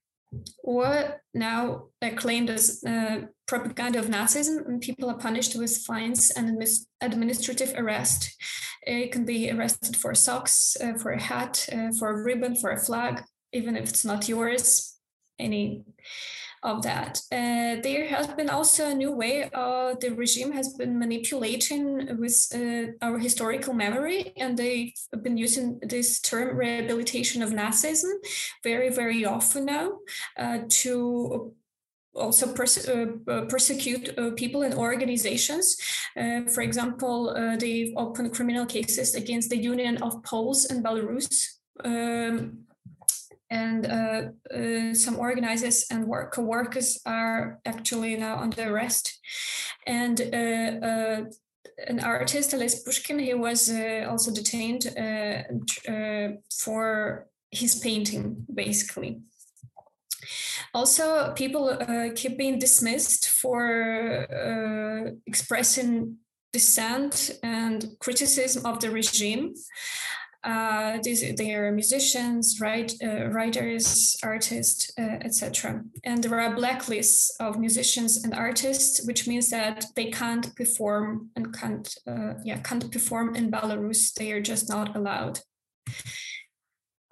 [0.62, 6.30] or now they're claimed as uh, propaganda of Nazism, and people are punished with fines
[6.30, 6.62] and
[7.00, 8.30] administrative arrest.
[8.82, 12.70] It can be arrested for socks, uh, for a hat, uh, for a ribbon, for
[12.70, 14.96] a flag, even if it's not yours.
[15.38, 15.84] Any
[16.62, 17.22] of that.
[17.32, 22.36] Uh, there has been also a new way uh, the regime has been manipulating with
[22.54, 24.92] uh, our historical memory, and they've
[25.22, 28.12] been using this term rehabilitation of Nazism
[28.62, 29.92] very, very often now
[30.38, 31.54] uh, to
[32.14, 35.76] also uh, uh, persecute uh, people and organizations.
[36.16, 41.58] Uh, for example, uh, they've opened criminal cases against the Union of Poles and Belarus.
[41.84, 42.66] Um,
[43.50, 44.22] and uh,
[44.54, 49.18] uh, some organizers and work co-workers are actually now under arrest.
[49.86, 51.24] And uh, uh
[51.88, 59.20] an artist, Ales Pushkin, he was uh, also detained uh, for his painting, basically.
[60.74, 61.78] Also, people
[62.14, 64.26] keep being dismissed for
[65.26, 66.18] expressing
[66.52, 69.54] dissent and criticism of the regime
[70.42, 75.82] uh, these they are musicians, write, uh, writers, artists, uh, etc.
[76.04, 81.52] And there are blacklists of musicians and artists, which means that they can't perform and
[81.52, 84.14] can't uh, yeah can't perform in Belarus.
[84.14, 85.40] They are just not allowed.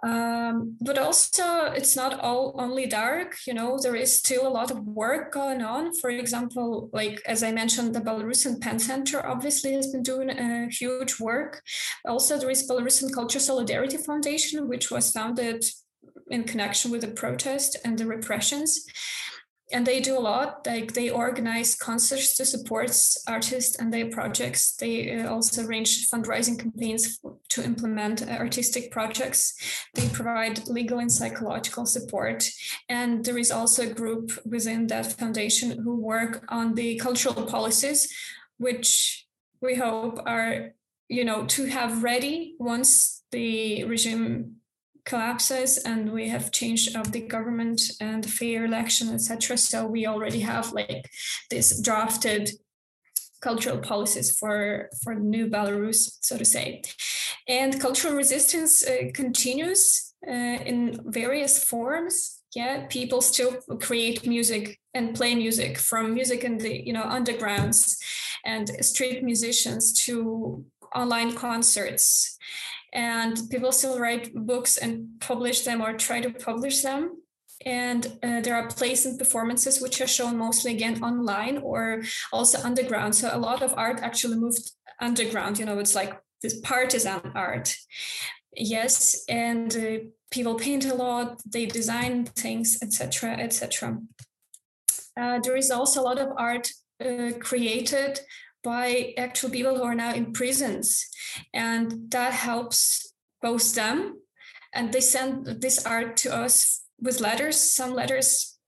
[0.04, 3.36] Um, but also, it's not all only dark.
[3.46, 5.94] You know, there is still a lot of work going on.
[5.94, 10.68] For example, like as I mentioned, the Belarusian Pen Center obviously has been doing a
[10.68, 11.62] huge work.
[12.06, 15.64] Also, there is Belarusian Culture Solidarity Foundation, which was founded
[16.30, 18.84] in connection with the protest and the repressions
[19.72, 20.66] and they do a lot.
[20.66, 22.90] Like they organize concerts to support
[23.26, 24.76] artists and their projects.
[24.76, 27.18] They uh, also arrange fundraising campaigns
[27.50, 29.54] to implement artistic projects.
[29.94, 32.48] They provide legal and psychological support.
[32.88, 38.08] And there is also a group within that foundation who work on the cultural policies
[38.58, 39.26] which
[39.60, 40.74] we hope are
[41.08, 44.56] you know to have ready once the regime
[45.08, 50.06] collapses and we have change of the government and the fair election etc so we
[50.06, 51.10] already have like
[51.50, 52.50] this drafted
[53.40, 56.82] cultural policies for for new belarus so to say.
[57.46, 62.42] And cultural resistance uh, continues uh, in various forms.
[62.54, 67.96] Yeah people still create music and play music from music in the you know undergrounds
[68.44, 72.38] and street musicians to online concerts
[72.92, 77.22] and people still write books and publish them or try to publish them.
[77.66, 82.58] And uh, there are plays and performances which are shown mostly again online or also
[82.62, 83.14] underground.
[83.14, 84.70] So a lot of art actually moved
[85.00, 87.74] underground you know it's like this partisan art.
[88.56, 93.98] Yes and uh, people paint a lot they design things etc etc
[95.18, 96.70] uh, there is also a lot of art
[97.04, 98.20] uh, created
[98.62, 101.06] by actual people who are now in prisons.
[101.52, 104.20] And that helps both them.
[104.74, 107.56] And they send this art to us with letters.
[107.58, 108.58] Some letters,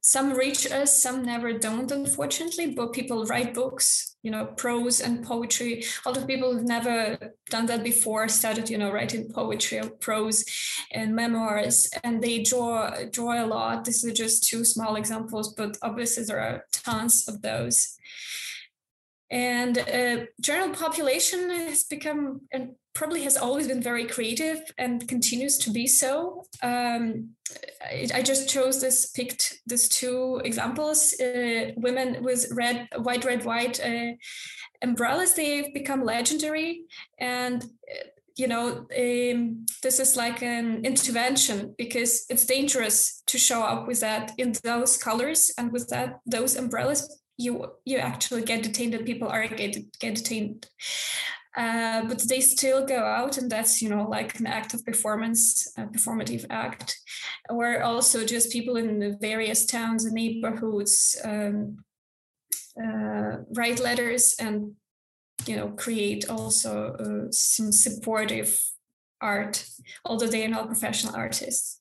[0.00, 2.74] some reach us, some never don't, unfortunately.
[2.74, 5.84] But people write books, you know, prose and poetry.
[6.04, 9.88] A lot of people who've never done that before started, you know, writing poetry or
[9.88, 10.44] prose
[10.92, 11.90] and memoirs.
[12.04, 13.84] And they draw draw a lot.
[13.84, 17.98] This is just two small examples, but obviously there are tons of those
[19.30, 25.58] and uh, general population has become and probably has always been very creative and continues
[25.58, 26.46] to be so.
[26.62, 27.30] Um,
[27.82, 33.44] I, I, just chose this picked these two examples uh, women with red white red
[33.44, 34.12] white uh,
[34.82, 35.34] umbrellas.
[35.34, 36.84] They've become legendary
[37.18, 43.62] and uh, you know um, this is like an intervention because it's dangerous to show
[43.62, 48.62] up with that in those colors and with that those umbrellas you you actually get
[48.62, 50.66] detained and people are get, get detained.
[51.56, 55.72] Uh, but they still go out and that's you know like an act of performance
[55.76, 57.00] a performative act.
[57.48, 61.84] Or also just people in the various towns and neighborhoods um,
[62.82, 64.72] uh, write letters and
[65.46, 68.60] you know create also uh, some supportive
[69.20, 69.64] art
[70.04, 71.80] although they are not professional artists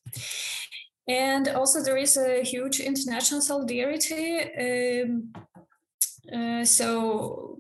[1.08, 5.34] and also there is a huge international solidarity um,
[6.34, 7.60] uh, so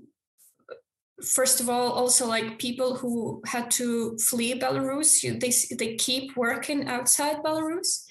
[1.22, 6.88] first of all also like people who had to flee belarus they, they keep working
[6.88, 8.04] outside belarus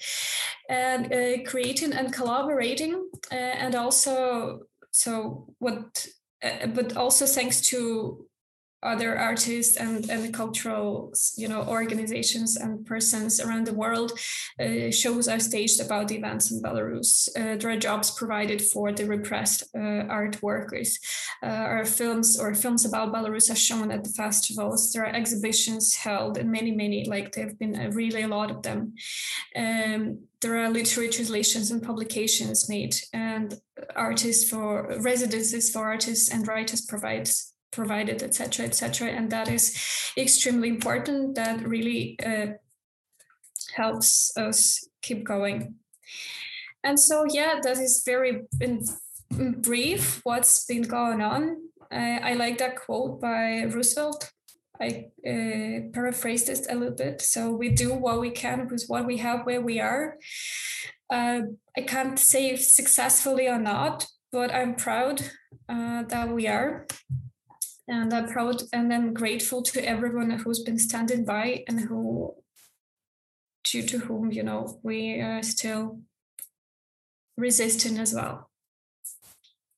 [0.69, 4.59] and uh, creating and collaborating uh, and also
[4.91, 6.07] so what
[6.43, 8.25] uh, but also thanks to
[8.83, 14.11] other artists and, and cultural you know organizations and persons around the world
[14.59, 18.91] uh, shows are staged about the events in belarus uh, there are jobs provided for
[18.91, 20.99] the repressed uh, art workers.
[21.41, 24.91] Uh, our films or films about belarus are shown at the festivals.
[24.91, 28.61] There are exhibitions held and many many like there have been really a lot of
[28.61, 28.93] them.
[29.55, 33.59] Um, there are literary translations and publications made and
[33.95, 39.09] artists for residences for artists and writers provides provided, etc., etc.
[39.09, 39.75] And that is
[40.17, 41.35] extremely important.
[41.35, 42.53] That really uh,
[43.75, 45.75] helps us keep going.
[46.83, 48.85] And so, yeah, that is very in,
[49.61, 51.57] brief what's been going on.
[51.91, 54.31] I like that quote by Roosevelt.
[54.81, 57.21] I uh, paraphrased it a little bit.
[57.21, 60.17] So we do what we can with what we have where we are.
[61.09, 61.41] Uh,
[61.77, 65.21] I can't say successfully or not, but I'm proud
[65.69, 66.87] uh, that we are
[67.87, 72.35] and I'm proud and I'm grateful to everyone who's been standing by and who,
[73.63, 75.99] due to whom you know we are still
[77.37, 78.49] resisting as well.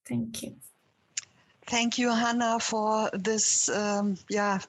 [0.07, 0.55] Thank you.
[1.67, 4.59] Thank you, Hannah, for this um, yeah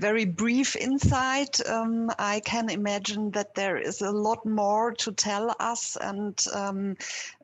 [0.00, 1.60] very brief insight.
[1.68, 6.96] Um, I can imagine that there is a lot more to tell us, and um,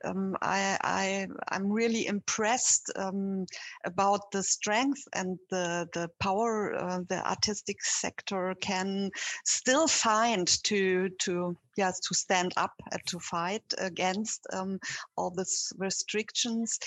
[0.04, 3.44] um, I, am really impressed um,
[3.84, 9.10] about the strength and the, the power uh, the artistic sector can
[9.44, 14.80] still find to, to yes, to stand up and to fight against um,
[15.16, 16.78] all these restrictions.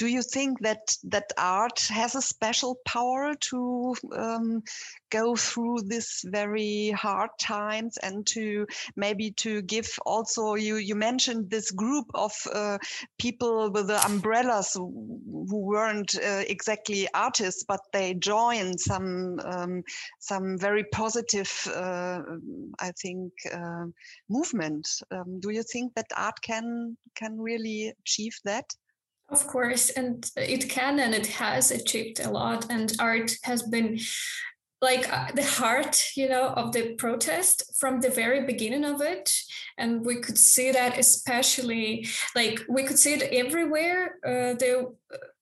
[0.00, 4.62] Do you think that that art has a special power to um,
[5.10, 11.50] go through this very hard times and to maybe to give also you you mentioned
[11.50, 12.78] this group of uh,
[13.18, 14.90] people with the umbrellas who
[15.50, 19.82] weren't uh, exactly artists but they joined some um,
[20.18, 22.22] some very positive uh,
[22.78, 23.84] I think uh,
[24.30, 24.88] movement.
[25.10, 28.64] Um, do you think that art can can really achieve that
[29.30, 33.98] of course, and it can and it has achieved a lot, and art has been
[34.82, 39.32] like uh, the heart you know of the protest from the very beginning of it.
[39.78, 44.84] And we could see that especially like we could see it everywhere uh, there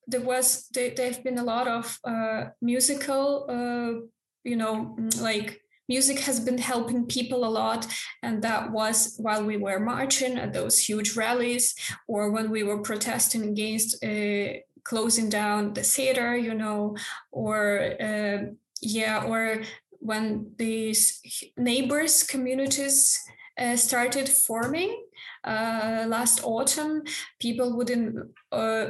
[0.06, 4.06] there was there, there have been a lot of uh, musical uh,
[4.44, 7.86] you know mm, like music has been helping people a lot
[8.22, 11.74] and that was while we were marching at those huge rallies
[12.06, 14.48] or when we were protesting against uh,
[14.84, 16.96] closing down the theater you know
[17.32, 18.38] or uh,
[18.80, 19.62] yeah or
[20.00, 21.20] when these
[21.56, 23.18] neighbors communities
[23.58, 25.04] uh, started forming
[25.44, 27.02] uh, last autumn
[27.40, 28.16] people wouldn't
[28.52, 28.86] uh,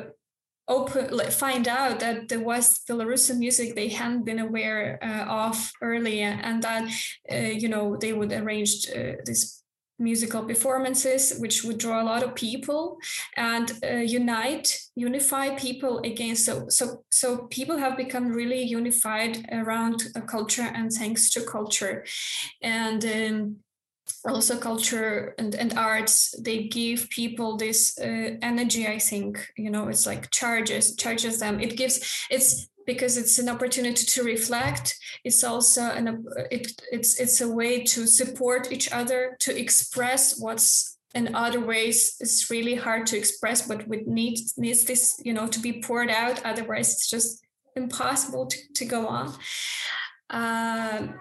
[0.68, 5.72] open like, find out that there was belarusian music they hadn't been aware uh, of
[5.82, 6.84] earlier and that
[7.32, 9.62] uh, you know they would arrange uh, this
[9.98, 12.98] musical performances which would draw a lot of people
[13.36, 20.04] and uh, unite unify people against so so so people have become really unified around
[20.14, 22.04] a culture and thanks to culture.
[22.62, 23.56] And um,
[24.26, 29.88] also culture and, and arts they give people this uh, energy i think you know
[29.88, 31.60] it's like charges charges them.
[31.60, 34.96] It gives it's because it's an opportunity to reflect.
[35.24, 40.98] It's also an it, it's it's a way to support each other to express what's
[41.14, 42.16] in other ways.
[42.20, 46.10] It's really hard to express but with needs needs this you know to be poured
[46.10, 46.44] out.
[46.44, 47.44] Otherwise it's just
[47.76, 49.34] impossible to, to go on.
[50.30, 51.14] Um,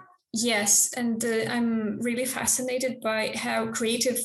[0.44, 4.20] yes and uh, i'm really fascinated by how creative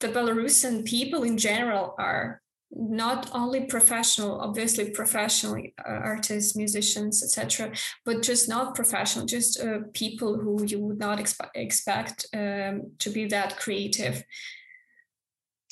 [0.00, 2.42] the belarusian people in general are.
[2.72, 7.72] Not only professional obviously professional uh, artists musicians etc
[8.04, 13.08] but just not professional just uh, people who you would not expe- expect um, to
[13.10, 14.24] be that creative.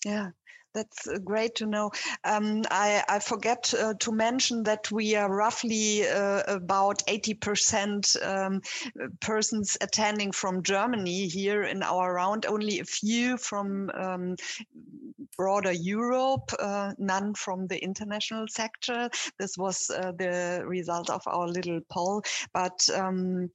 [0.05, 0.31] Yeah
[0.75, 1.91] that's uh, great to know.
[2.25, 8.61] Um, I, I, forget uh, to mention that we are roughly uh, about 80% um,
[9.21, 14.37] persons attending from Germany here in our round, only a few from um,
[15.37, 19.09] broader Europe, uh, none from the international sector.
[19.39, 22.23] This was uh, the result of our little poll.
[22.53, 23.51] But um,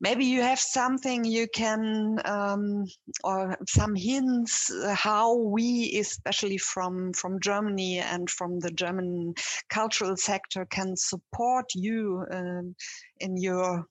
[0.00, 2.84] maybe you have something you can um,
[3.24, 9.34] or some hints how we especially from from germany and from the german
[9.70, 12.74] cultural sector can support you um,
[13.20, 13.86] in your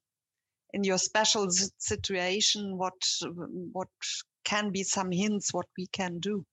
[0.75, 2.77] in your special situation.
[2.77, 2.99] What
[3.71, 3.87] what
[4.43, 6.45] can be some hints what we can do?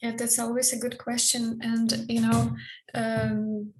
[0.00, 1.58] Yeah that's always a good question.
[1.62, 2.56] And you know
[2.94, 3.72] um,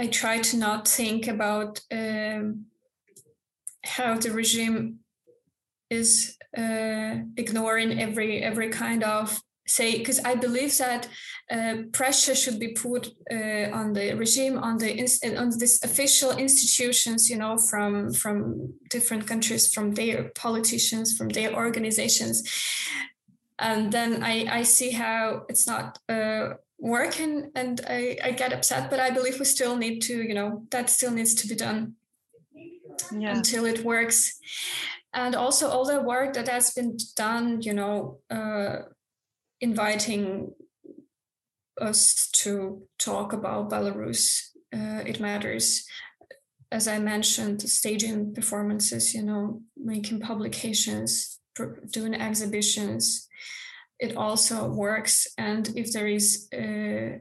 [0.00, 2.64] I try to not think about um,
[3.84, 5.00] how the regime
[5.90, 11.08] is uh, ignoring every every kind of say because I believe that
[11.50, 14.90] uh, pressure should be put uh, on the regime on the
[15.36, 21.52] on this official institutions you know from from different countries from their politicians from their
[21.54, 22.36] organizations.
[23.58, 28.52] And then I I see how it's not uh, work and, and I, I get
[28.52, 31.54] upset, but I believe we still need to, you know, that still needs to be
[31.54, 31.94] done
[33.12, 33.36] yeah.
[33.36, 34.38] until it works.
[35.12, 38.76] And also all the work that has been done, you know, uh,
[39.60, 40.52] inviting
[41.80, 45.84] us to talk about Belarus, uh, it matters.
[46.72, 51.40] As I mentioned, staging performances, you know, making publications,
[51.92, 53.28] doing exhibitions,
[54.00, 55.26] it also works.
[55.36, 57.18] And if there is uh,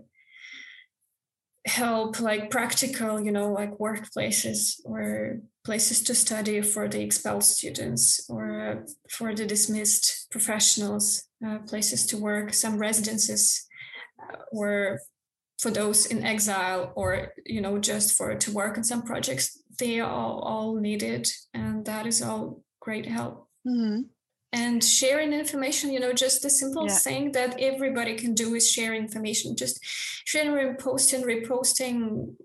[1.66, 8.30] help, like practical, you know, like workplaces or places to study for the expelled students
[8.30, 13.68] or for the dismissed professionals, uh, places to work, some residences,
[14.22, 15.00] uh, or
[15.60, 20.00] for those in exile or you know just for to work on some projects they
[20.00, 21.30] are all, needed.
[21.54, 23.48] And that is all great help.
[23.68, 24.02] Mm-hmm
[24.52, 26.94] and sharing information you know just the simple yeah.
[26.94, 29.80] thing that everybody can do is share information just
[30.26, 32.36] sharing posting reposting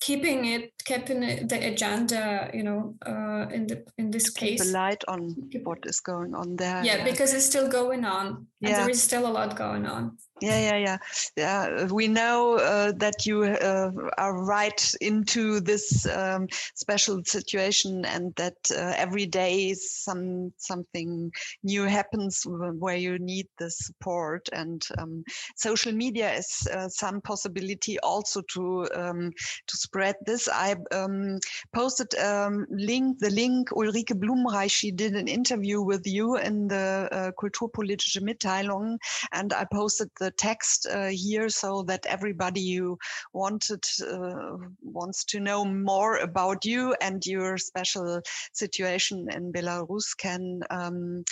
[0.00, 5.04] keeping it keeping the agenda you know uh, in the in this case a light
[5.08, 7.04] on what is going on there yeah, yeah.
[7.04, 8.80] because it's still going on yeah.
[8.80, 10.16] there is still a lot going on.
[10.40, 10.98] Yeah yeah yeah.
[11.36, 18.34] Yeah we know uh, that you uh, are right into this um, special situation and
[18.36, 21.30] that uh, every day some something
[21.62, 24.48] new happens where you need the support.
[24.52, 25.24] And um,
[25.56, 29.32] social media is uh, some possibility also to um,
[29.66, 30.48] to spread this.
[30.48, 31.38] I um,
[31.72, 37.08] posted um, link the link ulrike blumenreich she did an interview with you in the
[37.12, 38.20] uh, kulturpolitische
[38.60, 42.98] and i posted the text uh, here so that everybody who
[43.32, 48.20] wanted uh, wants to know more about you and your special
[48.52, 51.24] situation in Belarus can um,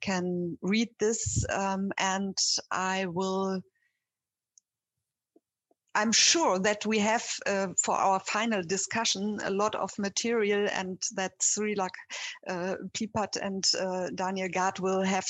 [0.00, 2.36] can read this um, and
[2.70, 3.60] I will
[5.96, 11.02] I'm sure that we have uh, for our final discussion a lot of material and
[11.14, 11.94] that Srirak
[12.46, 15.26] uh, Plipat and uh, Daniel Gad will have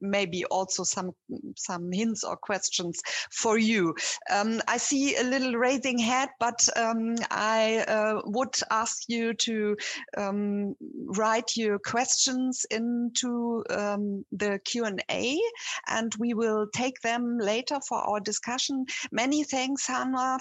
[0.00, 1.10] maybe also some
[1.56, 3.02] some hints or questions
[3.32, 3.94] for you.
[4.30, 9.76] Um, I see a little raising head, but um, I uh, would ask you to
[10.16, 15.40] um, write your questions into um, the Q&A
[15.88, 18.86] and we will take them later for our discussion.
[19.10, 19.86] Many thanks,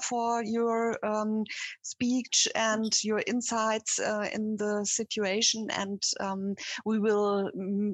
[0.04, 1.44] for your um,
[1.82, 5.68] speech and your insights uh, in the situation.
[5.72, 6.56] And um,
[6.86, 7.50] we will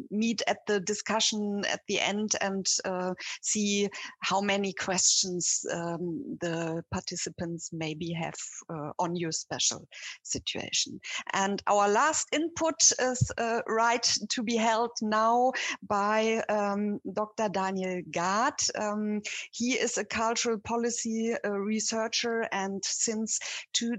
[0.10, 3.90] meet at the discussion at the end and uh, see
[4.22, 8.40] how many questions um, the participants maybe have
[8.70, 9.88] uh, on your special
[10.24, 11.00] situation.
[11.34, 15.52] And our last input is uh, right to be held now
[15.88, 17.50] by um, Dr.
[17.50, 18.54] Daniel Gad.
[18.76, 23.40] Um, he is a cultural policy uh, researcher and since
[23.74, 23.96] two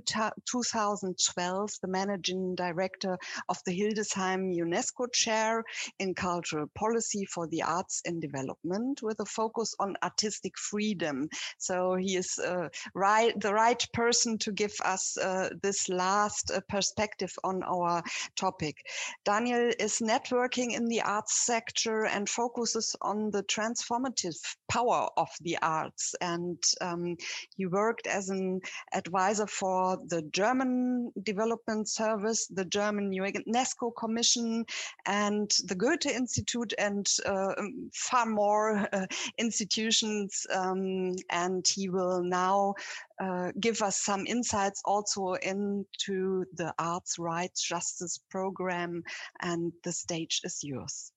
[0.51, 5.65] 2012 the managing director of the Hildesheim UNESCO Chair
[5.99, 11.29] in Cultural Policy for the Arts and Development with a focus on artistic freedom.
[11.59, 16.61] So he is uh, right, the right person to give us uh, this last uh,
[16.69, 18.03] perspective on our
[18.37, 18.77] topic.
[19.25, 24.37] Daniel is networking in the arts sector and focuses on the transformative
[24.69, 26.15] power of the arts.
[26.21, 27.17] And um,
[27.57, 28.61] he worked as an
[28.93, 34.65] advisor for the German Development Service, the German UNESCO Commission,
[35.07, 39.07] and the Goethe Institute, and uh, um, far more uh,
[39.39, 40.47] institutions.
[40.53, 42.75] Um, and he will now
[43.21, 49.03] uh, give us some insights also into the arts rights justice program
[49.43, 51.13] and the stage is yours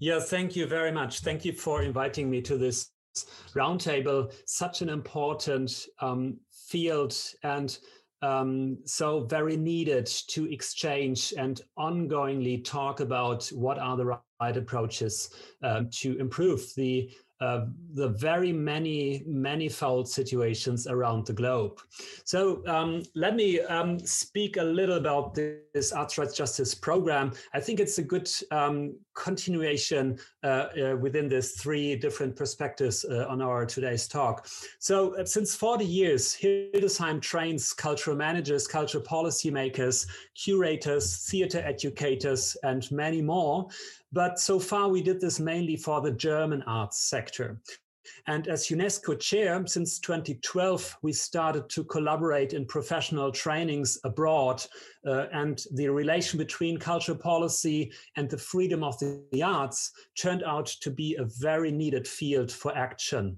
[0.00, 2.90] yeah thank you very much thank you for inviting me to this
[3.54, 7.78] roundtable such an important um, field and
[8.22, 15.30] um, so very needed to exchange and ongoingly talk about what are the right approaches
[15.62, 17.10] um, to improve the
[17.44, 21.78] uh, the very many manifold situations around the globe.
[22.24, 27.32] So um, let me um, speak a little about this arts rights justice program.
[27.52, 33.26] I think it's a good um, continuation uh, uh, within these three different perspectives uh,
[33.28, 34.48] on our today's talk.
[34.78, 42.90] So uh, since 40 years, Hildesheim trains cultural managers, cultural policymakers, curators, theater educators, and
[42.90, 43.68] many more
[44.14, 47.60] but so far, we did this mainly for the German arts sector.
[48.26, 54.64] And as UNESCO chair, since 2012, we started to collaborate in professional trainings abroad.
[55.06, 60.66] Uh, and the relation between cultural policy and the freedom of the arts turned out
[60.66, 63.36] to be a very needed field for action.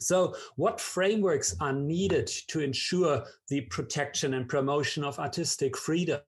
[0.00, 6.20] So, what frameworks are needed to ensure the protection and promotion of artistic freedom?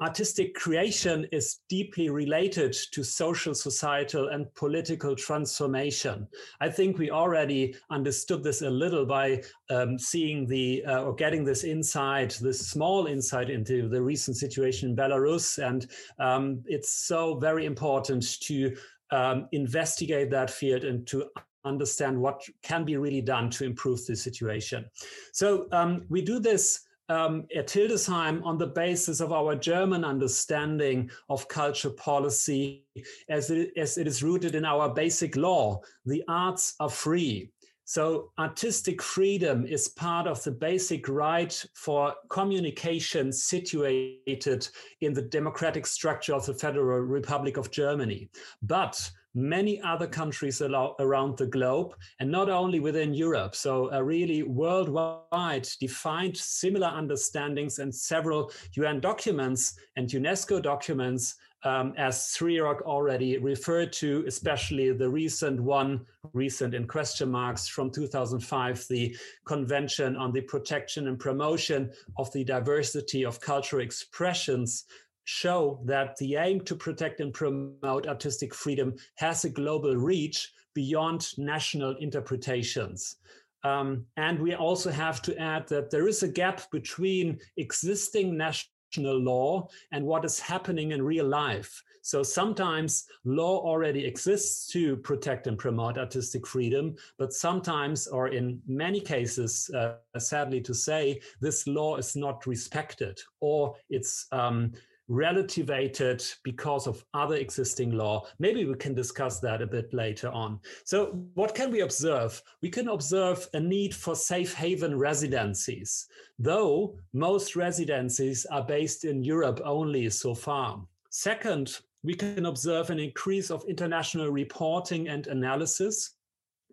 [0.00, 6.28] Artistic creation is deeply related to social, societal, and political transformation.
[6.60, 11.44] I think we already understood this a little by um, seeing the uh, or getting
[11.44, 15.58] this insight, this small insight into the recent situation in Belarus.
[15.66, 15.86] And
[16.18, 18.76] um, it's so very important to
[19.10, 21.30] um, investigate that field and to
[21.64, 24.84] understand what can be really done to improve the situation.
[25.32, 31.10] So um, we do this um, at Hildesheim on the basis of our German understanding
[31.28, 32.84] of culture policy
[33.28, 35.80] as it, as it is rooted in our basic law.
[36.04, 37.50] The arts are free.
[37.88, 44.68] So artistic freedom is part of the basic right for communication situated
[45.02, 48.28] in the democratic structure of the Federal Republic of Germany.
[48.60, 53.54] But many other countries around the globe, and not only within Europe.
[53.54, 61.94] So, a really worldwide defined similar understandings and several UN documents and UNESCO documents, um,
[61.98, 68.86] as Rock already referred to, especially the recent one, recent in question marks from 2005,
[68.88, 69.16] the
[69.46, 74.84] Convention on the Protection and Promotion of the Diversity of Cultural Expressions
[75.26, 81.28] show that the aim to protect and promote artistic freedom has a global reach beyond
[81.36, 83.16] national interpretations.
[83.64, 89.18] Um, and we also have to add that there is a gap between existing national
[89.18, 91.82] law and what is happening in real life.
[92.02, 98.62] So sometimes law already exists to protect and promote artistic freedom, but sometimes, or in
[98.68, 104.70] many cases, uh, sadly to say, this law is not respected or it's um,
[105.08, 108.26] relativated because of other existing law.
[108.38, 110.60] Maybe we can discuss that a bit later on.
[110.84, 112.42] So, what can we observe?
[112.62, 116.06] We can observe a need for safe haven residencies,
[116.38, 120.80] though most residencies are based in Europe only so far.
[121.10, 126.15] Second, we can observe an increase of international reporting and analysis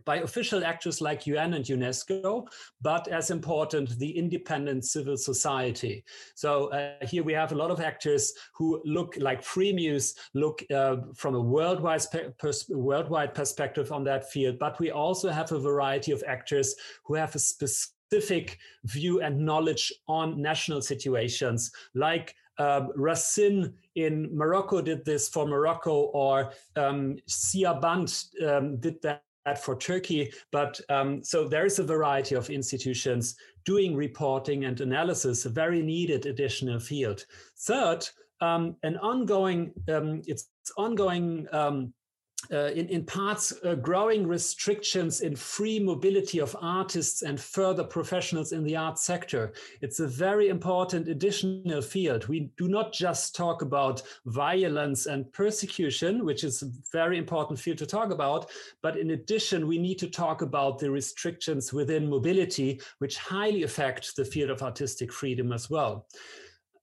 [0.05, 2.47] by official actors like UN and UNESCO,
[2.81, 6.03] but as important, the independent civil society.
[6.35, 10.97] So uh, here we have a lot of actors who look like Freemuse, look uh,
[11.15, 12.03] from a worldwide,
[12.37, 16.75] pers worldwide perspective on that field, but we also have a variety of actors
[17.05, 24.81] who have a specific view and knowledge on national situations, like uh, Racine in Morocco
[24.81, 29.23] did this for Morocco, or um, Siyah Bant um, did that
[29.61, 30.31] for Turkey.
[30.51, 33.35] But um, so there is a variety of institutions
[33.65, 37.25] doing reporting and analysis, a very needed additional field.
[37.59, 38.07] Third,
[38.41, 41.93] um, an ongoing, um, it's ongoing um,
[42.51, 48.51] uh, in, in parts uh, growing restrictions in free mobility of artists and further professionals
[48.51, 49.53] in the art sector.
[49.81, 52.27] It's a very important additional field.
[52.27, 57.77] We do not just talk about violence and persecution, which is a very important field
[57.77, 58.49] to talk about,
[58.81, 64.15] but in addition, we need to talk about the restrictions within mobility, which highly affect
[64.15, 66.07] the field of artistic freedom as well.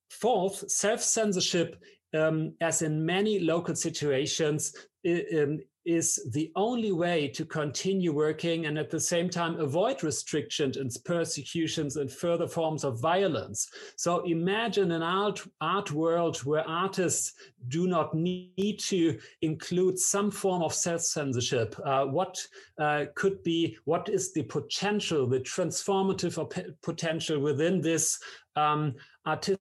[0.08, 1.82] Fourth, self censorship
[2.14, 4.74] um, as in many local situations,
[5.06, 10.76] um, is the only way to continue working and at the same time avoid restrictions
[10.76, 13.68] and persecutions and further forms of violence.
[13.96, 17.32] So imagine an art, art world where artists
[17.68, 21.74] do not need to include some form of self-censorship.
[21.84, 22.36] Uh, what
[22.78, 28.18] uh, could be, what is the potential, the transformative potential within this
[28.54, 28.94] um,
[29.26, 29.61] artistic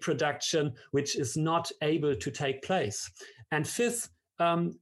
[0.00, 3.10] production, which is not able to take place?
[3.52, 4.78] And fifth, um,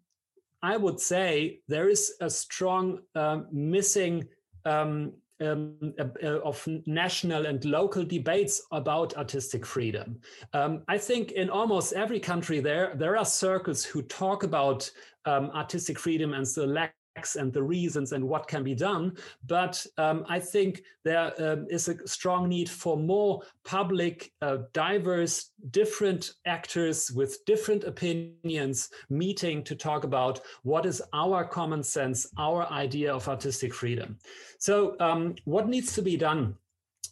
[0.62, 4.26] I would say there is a strong um, missing
[4.64, 10.20] um, um, uh, of national and local debates about artistic freedom.
[10.52, 14.90] Um, I think in almost every country there there are circles who talk about
[15.26, 16.94] um, artistic freedom and the lack
[17.36, 19.16] and the reasons and what can be done.
[19.46, 25.50] But um, I think there um, is a strong need for more public, uh, diverse,
[25.70, 32.70] different actors with different opinions meeting to talk about what is our common sense, our
[32.70, 34.18] idea of artistic freedom.
[34.58, 36.56] So, um, what needs to be done?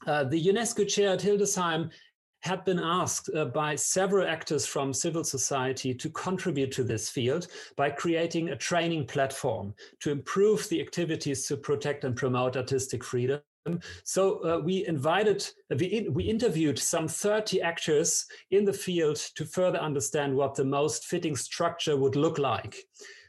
[0.07, 1.90] Uh, the UNESCO chair at Hildesheim
[2.47, 7.49] had been asked uh, by several actors from civil society to contribute to this field
[7.76, 13.40] by creating a training platform to improve the activities to protect and promote artistic freedom.
[14.05, 15.44] So uh, we invited,
[15.76, 21.05] we, we interviewed some 30 actors in the field to further understand what the most
[21.05, 22.76] fitting structure would look like.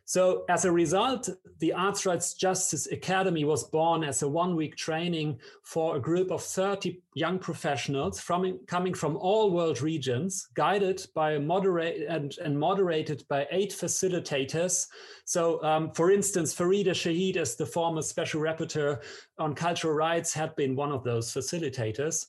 [0.08, 1.28] So as a result,
[1.60, 6.42] the Arts Rights Justice Academy was born as a one-week training for a group of
[6.42, 12.58] 30 young professionals from coming from all world regions, guided by a moderate and, and
[12.58, 14.88] moderated by eight facilitators.
[15.26, 19.04] So, um, for instance, Farida Shaheed, as the former special rapporteur
[19.38, 22.28] on cultural rights, had been one of those facilitators.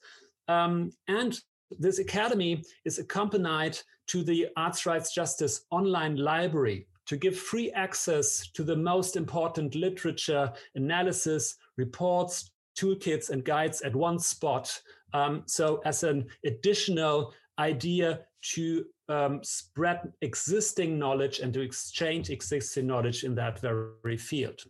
[0.48, 1.38] Um, and
[1.78, 8.48] this academy is accompanied to the Arts Rights Justice online library, to give free access
[8.52, 14.80] to the most important literature, analysis, reports, toolkits, and guides at one spot.
[15.14, 22.86] Um, so, as an additional idea to um, spread existing knowledge and to exchange existing
[22.86, 24.60] knowledge in that very field.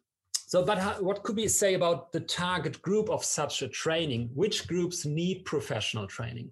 [0.48, 4.30] So, but how, what could we say about the target group of such a training?
[4.34, 6.50] Which groups need professional training?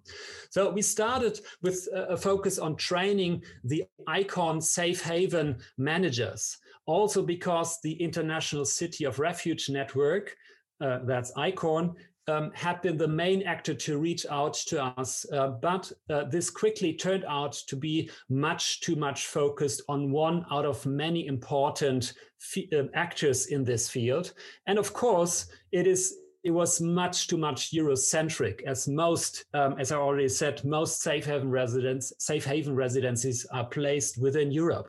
[0.51, 7.79] So, we started with a focus on training the ICORN safe haven managers, also because
[7.81, 10.37] the International City of Refuge Network,
[10.79, 11.95] uh, that's ICORN,
[12.27, 16.49] um, had been the main actor to reach out to us, uh, but uh, this
[16.49, 22.13] quickly turned out to be much too much focused on one out of many important
[22.73, 24.33] uh, actors in this field.
[24.65, 29.91] And of course, it is it was much too much Eurocentric, as most, um, as
[29.91, 34.87] I already said, most safe haven residents, safe haven residencies are placed within Europe.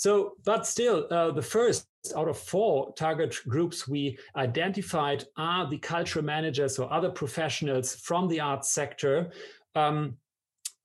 [0.00, 1.86] So, but still, uh, the first
[2.16, 8.26] out of four target groups we identified are the cultural managers or other professionals from
[8.26, 9.30] the arts sector,
[9.74, 10.16] um,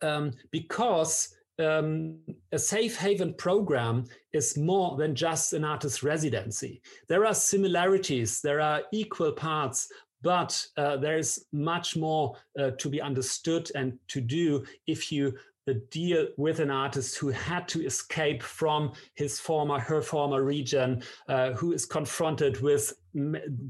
[0.01, 2.17] um, because um,
[2.51, 4.03] a safe haven program
[4.33, 6.81] is more than just an artist residency.
[7.07, 9.87] There are similarities, there are equal parts,
[10.23, 15.37] but uh, there is much more uh, to be understood and to do if you
[15.65, 21.01] the deal with an artist who had to escape from his former her former region
[21.27, 22.93] uh, who is confronted with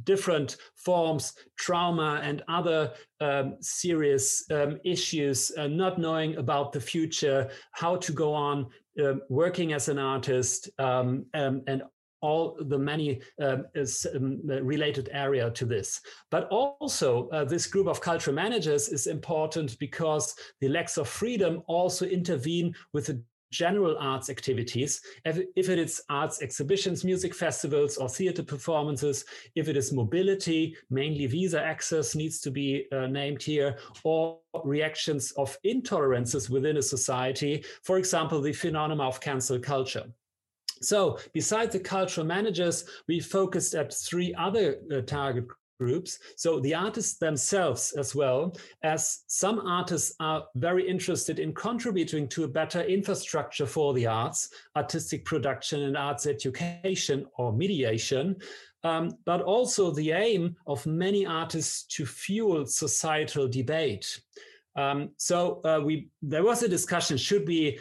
[0.03, 2.91] different forms trauma and other
[3.21, 8.67] um, serious um, issues uh, not knowing about the future how to go on
[9.03, 11.83] uh, working as an artist um, um and
[12.21, 13.65] all the many um,
[14.15, 16.01] um, related area to this.
[16.31, 21.63] But also uh, this group of cultural managers is important because the lacks of freedom
[21.67, 28.09] also intervene with the general arts activities, if it is arts exhibitions, music festivals, or
[28.09, 29.23] theater performances,
[29.55, 35.31] if it is mobility, mainly visa access needs to be uh, named here, or reactions
[35.33, 40.05] of intolerances within a society, for example, the phenomena of cancel culture.
[40.81, 45.45] So besides the cultural managers, we focused at three other uh, target
[45.79, 46.19] groups.
[46.35, 52.43] So the artists themselves, as well as some artists, are very interested in contributing to
[52.45, 58.37] a better infrastructure for the arts, artistic production, and arts education or mediation.
[58.83, 64.21] Um, but also the aim of many artists to fuel societal debate.
[64.75, 67.79] Um, so uh, we there was a discussion: should we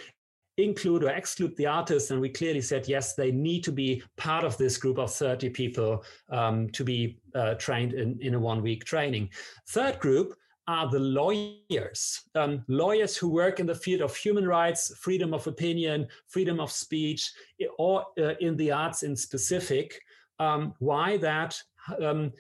[0.57, 4.45] include or exclude the artists and we clearly said yes they need to be part
[4.45, 8.63] of this group of 30 people um, to be uh, trained in, in a one
[8.63, 9.29] week training
[9.69, 10.35] third group
[10.67, 15.47] are the lawyers um, lawyers who work in the field of human rights freedom of
[15.47, 17.33] opinion freedom of speech
[17.79, 20.01] or uh, in the arts in specific
[20.39, 21.61] um, why that
[22.01, 22.33] um,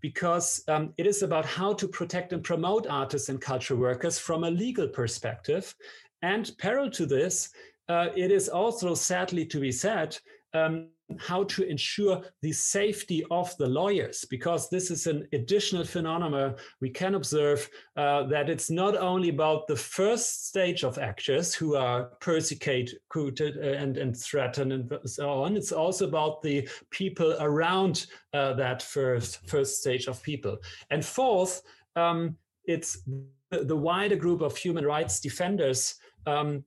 [0.00, 4.44] because um, it is about how to protect and promote artists and cultural workers from
[4.44, 5.74] a legal perspective.
[6.22, 7.50] And parallel to this,
[7.88, 10.18] uh, it is also sadly to be said
[10.54, 16.54] um, how to ensure the safety of the lawyers, because this is an additional phenomenon
[16.80, 21.74] we can observe uh, that it's not only about the first stage of actors who
[21.74, 25.56] are persecuted uh, and, and threatened and so on.
[25.56, 30.58] It's also about the people around uh, that first first stage of people.
[30.90, 31.62] And fourth,
[31.96, 33.02] um, it's
[33.50, 35.96] the wider group of human rights defenders
[36.26, 36.64] um,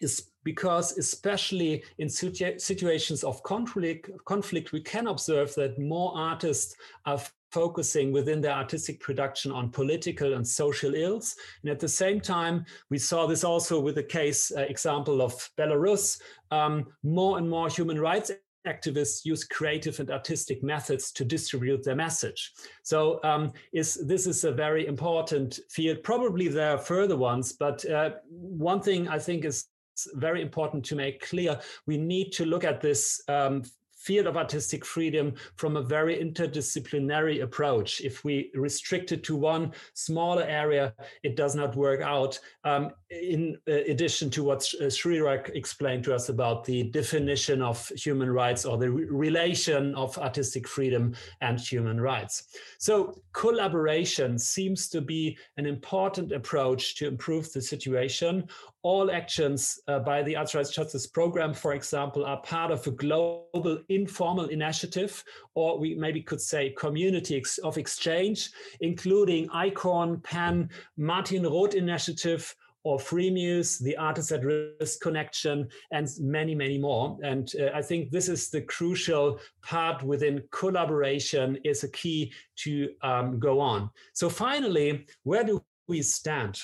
[0.00, 6.76] is because especially in situ situations of conflict, conflict, we can observe that more artists
[7.06, 11.36] are focusing within their artistic production on political and social ills.
[11.62, 15.32] And at the same time, we saw this also with the case uh, example of
[15.56, 16.20] Belarus.
[16.50, 18.32] Um, more and more human rights
[18.66, 22.52] activists use creative and artistic methods to distribute their message.
[22.82, 26.02] So um, is, this is a very important field.
[26.02, 29.66] Probably there are further ones, but uh, one thing I think is
[30.14, 33.62] very important to make clear, we need to look at this um,
[34.04, 38.02] field of artistic freedom from a very interdisciplinary approach.
[38.02, 40.92] If we restrict it to one smaller area,
[41.22, 42.38] it does not work out.
[42.64, 42.90] Um,
[43.22, 48.76] in addition to what Srirak explained to us about the definition of human rights or
[48.76, 52.48] the re relation of artistic freedom and human rights.
[52.78, 58.48] So collaboration seems to be an important approach to improve the situation.
[58.82, 62.90] All actions uh, by the Arts Rights Justice Program, for example, are part of a
[62.90, 68.50] global informal initiative, or we maybe could say community ex of exchange,
[68.80, 72.54] including ICORN, PEN, Martin Roth Initiative,
[72.84, 77.18] or free Freemuse, the Artists at Risk Connection, and many, many more.
[77.22, 82.90] And uh, I think this is the crucial part within collaboration is a key to
[83.02, 83.90] um, go on.
[84.12, 86.60] So finally, where do we stand?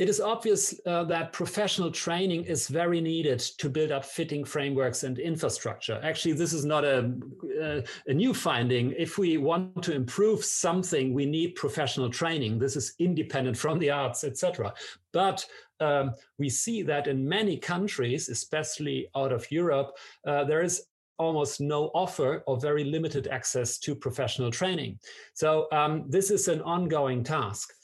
[0.00, 5.02] It is obvious uh, that professional training is very needed to build up fitting frameworks
[5.02, 6.00] and infrastructure.
[6.02, 7.12] Actually, this is not a,
[7.60, 8.94] a, a, new finding.
[8.96, 12.58] If we want to improve something, we need professional training.
[12.58, 14.72] This is independent from the arts, etc.
[15.12, 15.44] But
[15.80, 20.82] um, we see that in many countries, especially out of Europe, uh, there is
[21.18, 24.98] almost no offer or very limited access to professional training.
[25.34, 27.74] So um, this is an ongoing task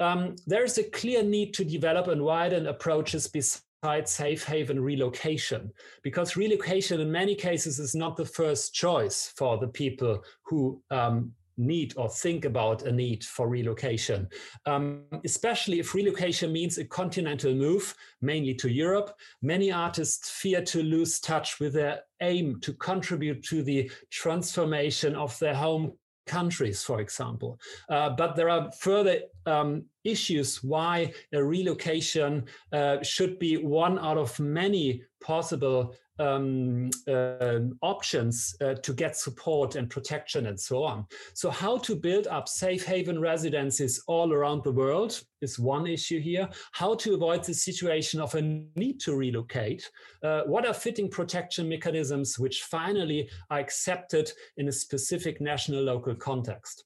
[0.00, 5.72] um, there is a clear need to develop and widen approaches besides safe haven relocation,
[6.02, 11.32] because relocation in many cases is not the first choice for the people who um,
[11.56, 14.28] need or think about a need for relocation,
[14.66, 19.14] um, especially if relocation means a continental move, mainly to Europe.
[19.42, 25.38] Many artists fear to lose touch with their aim to contribute to the transformation of
[25.38, 25.92] their home
[26.26, 27.58] countries, for example.
[27.88, 34.18] Uh, but there are further um, issues why a relocation uh, should be one out
[34.18, 41.06] of many possible um, uh, options uh, to get support and protection and so on.
[41.34, 46.20] So, how to build up safe haven residences all around the world is one issue
[46.20, 46.48] here.
[46.72, 48.42] How to avoid the situation of a
[48.76, 49.90] need to relocate.
[50.22, 56.14] Uh, what are fitting protection mechanisms which finally are accepted in a specific national local
[56.14, 56.84] context?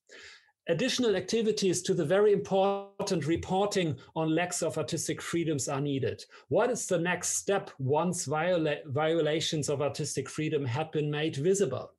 [0.68, 6.24] Additional activities to the very important reporting on lacks of artistic freedoms are needed.
[6.48, 11.92] What is the next step once viola violations of artistic freedom have been made visible?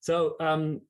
[0.00, 0.82] So um,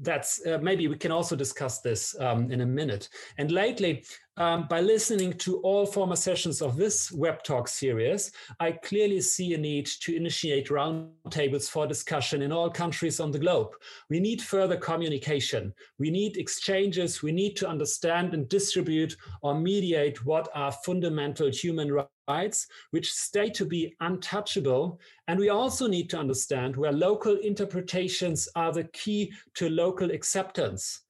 [0.00, 3.08] that's uh, maybe we can also discuss this um, in a minute.
[3.38, 4.04] And lately,
[4.38, 9.54] um, by listening to all former sessions of this web talk series, I clearly see
[9.54, 13.70] a need to initiate roundtables for discussion in all countries on the globe.
[14.10, 15.72] We need further communication.
[15.98, 17.22] We need exchanges.
[17.22, 23.48] We need to understand and distribute or mediate what are fundamental human rights, which stay
[23.50, 25.00] to be untouchable.
[25.28, 31.05] And we also need to understand where local interpretations are the key to local acceptance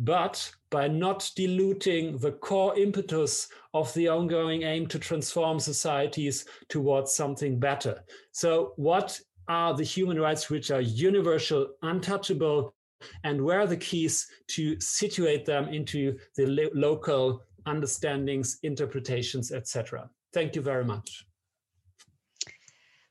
[0.00, 7.14] but by not diluting the core impetus of the ongoing aim to transform societies towards
[7.14, 8.02] something better.
[8.32, 12.74] So, what are the human rights which are universal, untouchable,
[13.24, 20.08] and where are the keys to situate them into the lo- local understandings, interpretations, etc.?
[20.32, 21.26] Thank you very much.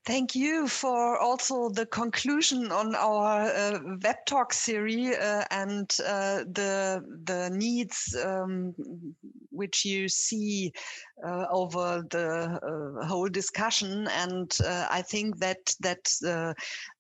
[0.10, 6.46] Thank you for also the conclusion on our uh, web talk series uh, and uh,
[6.52, 8.74] the the needs um,
[9.52, 10.74] which you see
[11.24, 14.08] uh, over the uh, whole discussion.
[14.08, 16.04] And uh, I think that that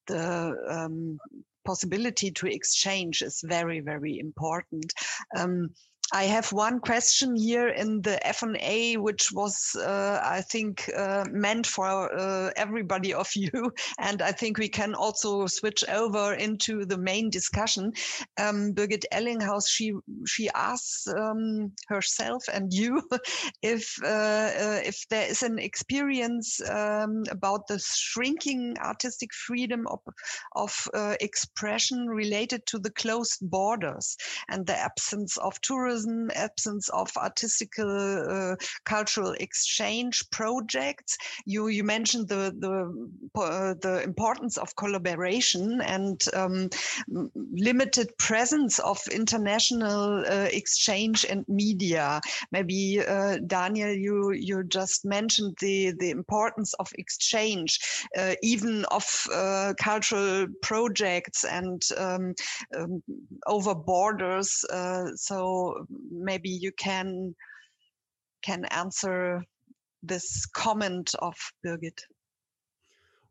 [0.05, 1.18] the um,
[1.66, 4.93] possibility to exchange is very very important.
[5.36, 5.70] Um,
[6.12, 11.68] I have one question here in the F&A, which was, uh, I think, uh, meant
[11.68, 13.72] for uh, everybody of you.
[13.99, 17.91] And I think we can also switch over into the main discussion.
[18.39, 19.93] Um, Birgit Ellinghaus, she,
[20.26, 23.03] she asks um, herself and you
[23.62, 29.99] if, uh, uh, if there is an experience um, about the shrinking artistic freedom of,
[30.55, 34.18] of uh, expression related to the closed borders
[34.49, 41.18] and the absence of tourism tourism, absence of artistical uh, cultural exchange projects.
[41.45, 46.70] You you mentioned the the uh, the importance of collaboration and um,
[47.52, 52.22] limited presence of international uh, exchange and media.
[52.52, 57.80] Maybe uh, Daniel, you you just mentioned the the importance of exchange,
[58.18, 62.34] uh, even of uh, cultural projects and um,
[62.78, 63.04] um,
[63.47, 64.66] over borders.
[65.16, 67.36] so maybe you can
[68.42, 69.44] can answer
[70.04, 71.36] this comment of
[71.66, 72.00] Birgit.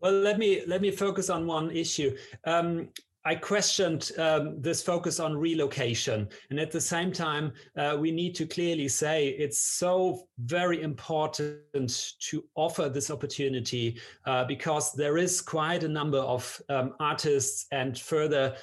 [0.00, 2.16] Well, let me let me focus on one issue.
[2.44, 2.90] Um,
[3.28, 6.30] I questioned um, this focus on relocation.
[6.48, 12.14] And at the same time, uh, we need to clearly say it's so very important
[12.20, 17.98] to offer this opportunity uh, because there is quite a number of um, artists and
[17.98, 18.56] further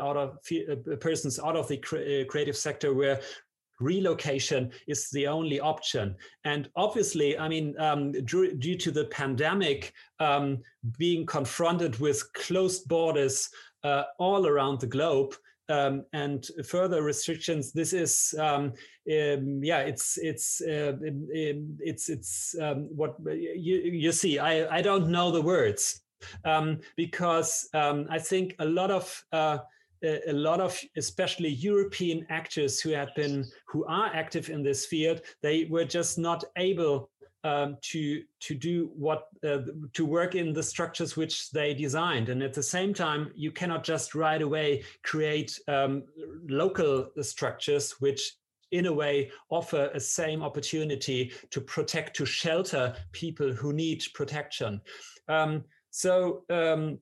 [0.00, 0.38] out of
[0.70, 3.20] uh, persons out of the uh, creative sector where
[3.80, 6.14] relocation is the only option.
[6.44, 10.58] And obviously, I mean, um, due, due, to the pandemic, um,
[10.96, 13.50] being confronted with closed borders
[13.84, 15.34] uh, all around the globe.
[15.68, 17.72] Um, and further restrictions.
[17.72, 18.74] This is, um,
[19.10, 24.38] um, yeah, it's it's uh, it's it's um, what you you see.
[24.38, 26.02] I I don't know the words
[26.96, 29.58] because I think a lot of uh,
[30.26, 35.20] a lot of especially european actors who had been who are active in this field
[35.42, 37.08] they were just not able
[37.44, 39.58] um, to to do what uh,
[39.92, 43.84] to work in the structures which they designed and at the same time you cannot
[43.84, 46.04] just right away create um,
[46.48, 48.34] local structures which
[48.70, 54.80] in a way offer a same opportunity to protect to shelter people who need protection
[55.28, 56.98] um, so um,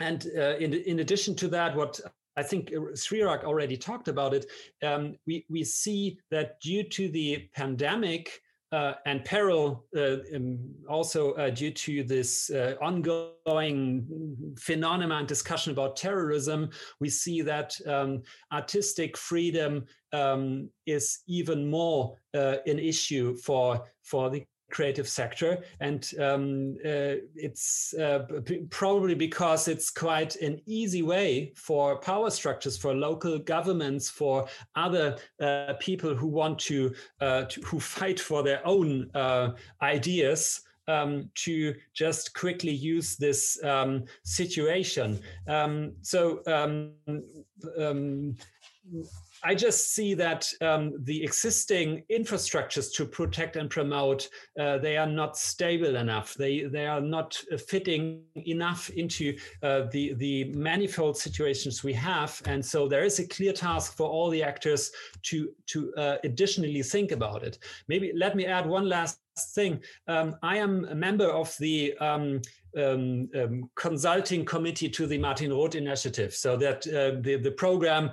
[0.00, 2.00] and uh, in, in addition to that, what
[2.36, 4.46] I think Srirak already talked about it.
[4.82, 8.40] Um, we, we see that due to the pandemic,
[8.72, 10.58] uh, and peril uh, um,
[10.88, 14.06] also uh, due to this uh, ongoing
[14.58, 22.16] phenomenon and discussion about terrorism, we see that um, artistic freedom um, is even more
[22.34, 25.58] uh, an issue for for the creative sector.
[25.80, 28.26] And um, uh, it's uh,
[28.70, 35.16] probably because it's quite an easy way for power structures for local governments for other
[35.40, 39.50] uh, people who want to, uh, to, who fight for their own uh,
[39.82, 45.20] ideas um, to just quickly use this um, situation.
[45.46, 46.92] Um, so um,
[47.78, 48.36] um,
[49.42, 54.28] I just see that um, the existing infrastructures to protect and promote
[54.58, 56.34] uh, they are not stable enough.
[56.34, 62.40] They they are not uh, fitting enough into uh, the the manifold situations we have,
[62.46, 66.82] and so there is a clear task for all the actors to to uh, additionally
[66.82, 67.58] think about it.
[67.88, 69.82] Maybe let me add one last thing.
[70.08, 72.40] Um, I am a member of the um,
[72.76, 76.34] um, um, consulting committee to the Martin Roth initiative.
[76.34, 78.10] So that uh, the, the program,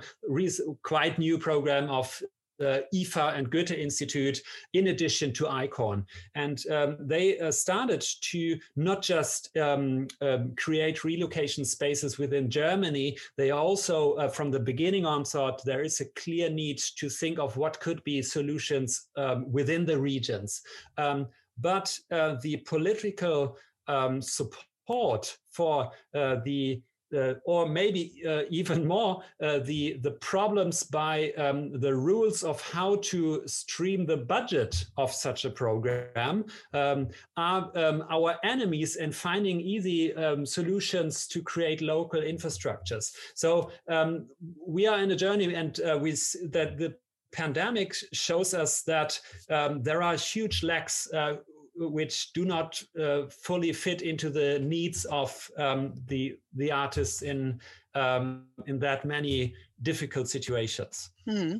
[0.82, 2.22] quite new program of
[2.58, 4.40] the IFA and Goethe Institute,
[4.72, 6.04] in addition to ICORN.
[6.34, 13.16] And um, they uh, started to not just um, um, create relocation spaces within Germany,
[13.36, 17.38] they also, uh, from the beginning on, thought there is a clear need to think
[17.38, 20.62] of what could be solutions um, within the regions.
[20.96, 21.28] Um,
[21.60, 23.56] but uh, the political
[23.88, 26.80] um, support for uh, the
[27.16, 32.60] uh, or maybe uh, even more, uh, the the problems by um, the rules of
[32.60, 39.12] how to stream the budget of such a program um, are um, our enemies in
[39.12, 43.12] finding easy um, solutions to create local infrastructures.
[43.34, 44.26] So um,
[44.66, 46.12] we are in a journey, and uh, we
[46.50, 46.94] that the
[47.32, 51.36] pandemic shows us that um, there are huge lacks uh,
[51.78, 57.60] which do not uh, fully fit into the needs of um, the the artists in
[57.94, 61.10] um, in that many difficult situations.
[61.28, 61.56] Hmm.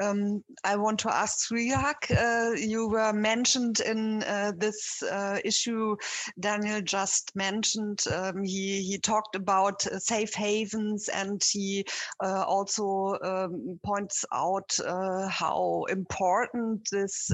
[0.00, 5.96] Um, I want to ask Srirak, uh, you were mentioned in uh, this uh, issue,
[6.40, 11.84] Daniel just mentioned, um, he, he talked about uh, safe havens and he
[12.24, 17.30] uh, also um, points out uh, how important this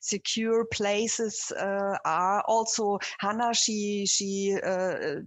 [0.00, 2.42] secure places are.
[2.46, 4.56] Also, Hannah, she, she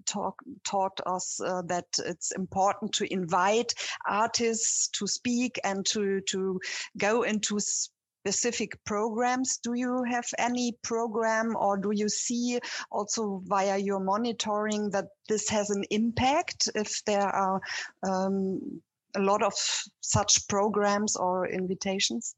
[0.06, 3.74] talk, taught us that it's important to invite
[4.08, 6.60] artists to speak and to, to
[6.98, 9.58] go into specific programs.
[9.58, 12.60] Do you have any program or do you see
[12.92, 17.60] also via your monitoring that this has an impact if there are
[18.08, 18.82] um,
[19.16, 19.54] a lot of
[20.02, 22.36] such programs or invitations?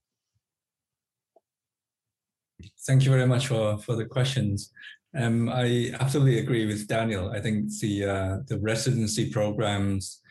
[2.88, 4.72] Thank you very much for, for the questions.
[5.16, 7.30] Um, I absolutely agree with Daniel.
[7.30, 10.22] I think the uh, the residency programs,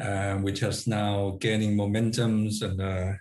[0.00, 3.12] uh, which has now gaining momentums and uh,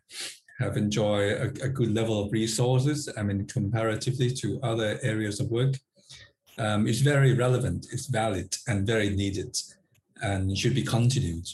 [0.59, 3.09] have enjoyed a, a, good level of resources.
[3.17, 5.75] I mean, comparatively to other areas of work,
[6.57, 9.55] um, it's very relevant, it's valid, and very needed,
[10.21, 11.47] and should be continued.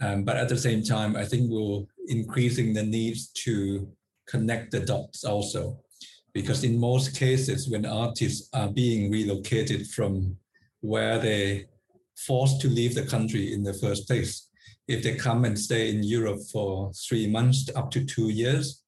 [0.00, 3.88] Um, but at the same time, I think we're increasing the needs to
[4.26, 5.78] connect the dots also,
[6.32, 10.36] because in most cases, when artists are being relocated from
[10.80, 11.66] where they
[12.16, 14.48] forced to leave the country in the first place,
[14.86, 18.82] if they come and stay in Europe for three months up to two years,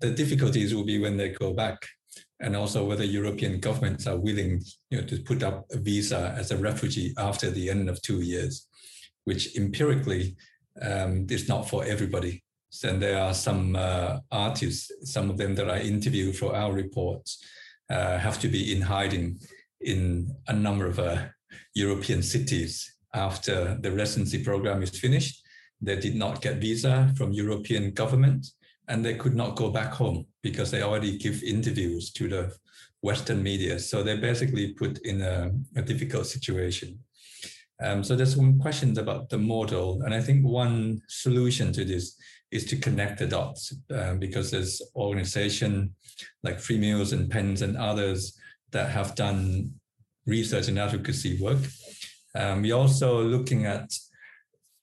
[0.00, 1.86] the difficulties will be when they go back,
[2.40, 6.50] and also whether European governments are willing you know, to put up a visa as
[6.50, 8.66] a refugee after the end of two years,
[9.24, 10.36] which empirically
[10.80, 12.42] um, is not for everybody.
[12.84, 17.42] And there are some uh, artists, some of them that I interviewed for our reports,
[17.90, 19.40] uh, have to be in hiding
[19.80, 21.26] in a number of uh,
[21.74, 25.42] European cities after the residency program is finished.
[25.80, 28.46] They did not get visa from European government
[28.88, 32.52] and they could not go back home because they already give interviews to the
[33.02, 33.78] Western media.
[33.78, 36.98] So they basically put in a, a difficult situation.
[37.80, 40.02] Um, so there's some questions about the model.
[40.02, 42.16] And I think one solution to this
[42.50, 45.94] is to connect the dots um, because there's organization
[46.42, 48.36] like Freemuse and Pens and others
[48.72, 49.72] that have done
[50.28, 51.58] research and advocacy work
[52.34, 53.92] um, we're also looking at,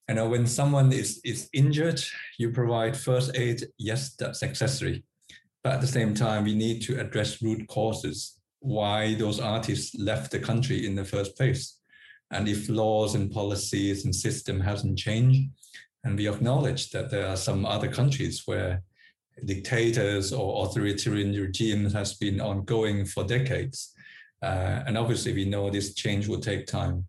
[0.10, 2.02] you know, when someone is, is injured,
[2.38, 3.66] you provide first aid.
[3.78, 5.04] Yes, that's accessory.
[5.64, 10.32] But at the same time, we need to address root causes, why those artists left
[10.32, 11.80] the country in the first place.
[12.32, 15.50] And if laws and policies and system hasn't changed,
[16.04, 18.84] and we acknowledge that there are some other countries where
[19.46, 23.95] dictators or authoritarian regimes has been ongoing for decades.
[24.41, 27.05] Uh, and obviously we know this change will take time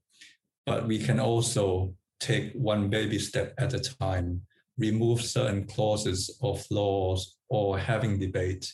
[0.66, 4.42] but we can also take one baby step at a time,
[4.78, 8.70] remove certain clauses of laws or having debate.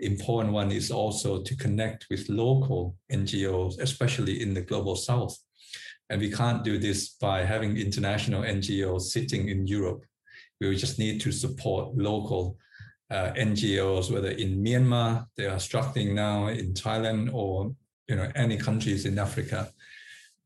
[0.00, 5.38] Important one is also to connect with local NGOs, especially in the global south.
[6.10, 10.04] And we can't do this by having international NGOs sitting in Europe.
[10.60, 12.58] We just need to support local
[13.10, 17.74] uh, NGOs, whether in Myanmar, they are struggling now in Thailand or
[18.08, 19.72] you know any countries in Africa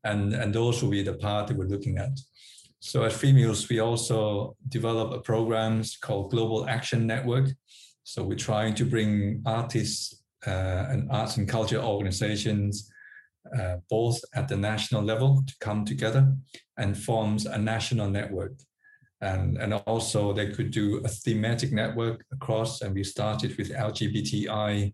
[0.03, 2.19] and, and those will be the part that we're looking at.
[2.79, 7.49] So at Freemuse, we also develop a programs called Global Action Network.
[8.03, 12.91] So we're trying to bring artists uh, and arts and culture organizations,
[13.55, 16.33] uh, both at the national level, to come together
[16.77, 18.53] and forms a national network.
[19.21, 24.91] And, and also they could do a thematic network across, and we started with LGBTI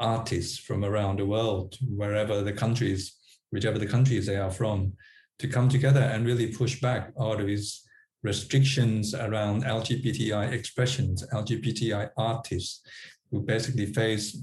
[0.00, 3.18] artists from around the world, wherever the countries
[3.50, 4.92] whichever the countries they are from,
[5.38, 7.82] to come together and really push back all these
[8.22, 12.82] restrictions around LGBTI expressions, LGBTI artists
[13.30, 14.38] who basically face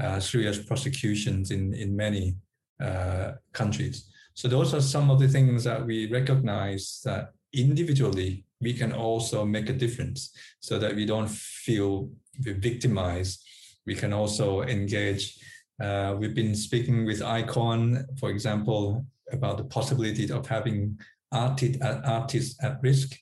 [0.00, 2.36] uh, serious prosecutions in, in many
[2.80, 4.10] uh, countries.
[4.34, 9.44] So those are some of the things that we recognize that individually we can also
[9.44, 13.42] make a difference so that we don't feel victimized.
[13.88, 15.38] We can also engage.
[15.80, 20.98] Uh, we've been speaking with ICORN, for example, about the possibility of having
[21.32, 23.18] artist, artists at risk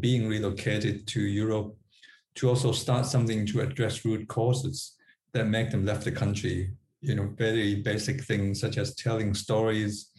[0.00, 1.74] being relocated to Europe
[2.34, 4.96] to also start something to address root causes
[5.32, 6.72] that make them left the country.
[7.00, 10.10] You know, very basic things such as telling stories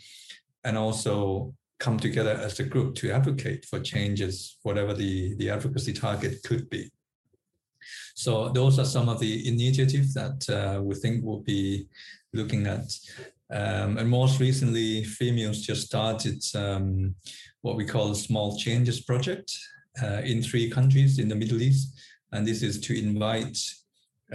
[0.63, 5.93] and also come together as a group to advocate for changes, whatever the, the advocacy
[5.93, 6.89] target could be.
[8.15, 11.87] So those are some of the initiatives that uh, we think we'll be
[12.33, 12.91] looking at.
[13.51, 17.15] Um, and most recently, Freemuse just started um,
[17.61, 19.51] what we call a Small Changes Project
[20.01, 21.99] uh, in three countries in the Middle East.
[22.31, 23.59] And this is to invite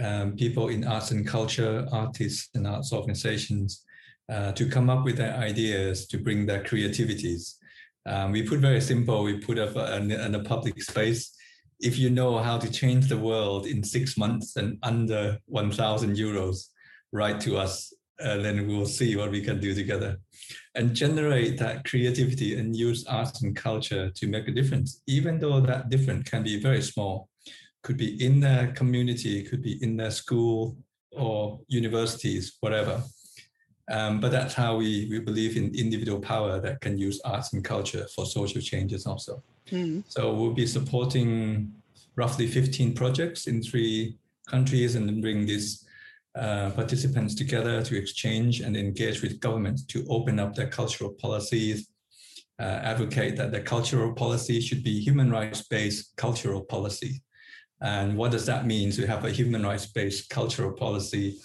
[0.01, 3.83] um, people in arts and culture, artists and arts organizations
[4.29, 7.57] uh, to come up with their ideas, to bring their creativities.
[8.05, 11.35] Um, we put very simple, we put up in a public space.
[11.79, 16.67] If you know how to change the world in six months and under 1,000 euros,
[17.11, 20.17] write to us, uh, then we will see what we can do together
[20.75, 25.59] and generate that creativity and use arts and culture to make a difference, even though
[25.61, 27.29] that difference can be very small.
[27.83, 30.77] Could be in their community, could be in their school
[31.11, 33.01] or universities, whatever.
[33.89, 37.63] Um, but that's how we, we believe in individual power that can use arts and
[37.63, 39.41] culture for social changes also.
[39.71, 40.03] Mm.
[40.07, 41.73] So we'll be supporting
[42.15, 44.17] roughly 15 projects in three
[44.47, 45.85] countries and then bring these
[46.35, 51.89] uh, participants together to exchange and engage with governments to open up their cultural policies,
[52.59, 57.21] uh, advocate that the cultural policy should be human rights based cultural policy.
[57.81, 61.39] And what does that mean to have a human rights based cultural policy?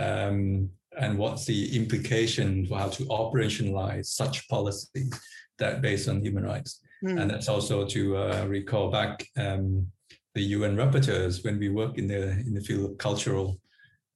[0.00, 5.10] Um, and what's the implication for how to operationalize such policy
[5.58, 6.80] that based on human rights.
[7.04, 7.20] Mm.
[7.20, 9.86] And that's also to uh, recall back um,
[10.34, 13.60] the UN rapporteurs when we work in the in the field of cultural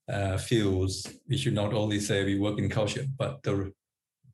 [0.09, 1.07] uh, fields.
[1.27, 3.71] We should not only say we work in culture, but the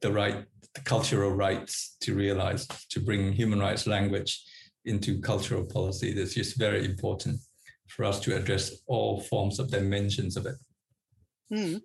[0.01, 4.43] the right the cultural rights to realize to bring human rights language
[4.85, 6.13] into cultural policy.
[6.13, 7.39] That's just very important
[7.87, 10.55] for us to address all forms of dimensions of it.
[11.51, 11.81] Mm.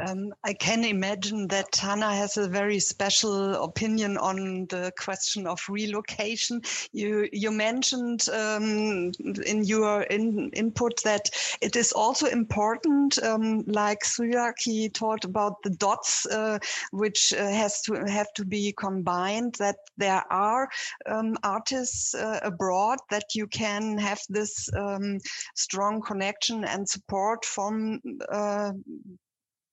[0.00, 5.60] Um, I can imagine that Hannah has a very special opinion on the question of
[5.68, 6.62] relocation.
[6.92, 9.12] You you mentioned um,
[9.46, 15.70] in your in, input that it is also important, um, like Srirak talked about the
[15.70, 16.58] dots, uh,
[16.90, 19.54] which uh, has to have to be combined.
[19.58, 20.68] That there are
[21.06, 25.18] um, artists uh, abroad that you can have this um,
[25.54, 28.72] strong connection and support from uh,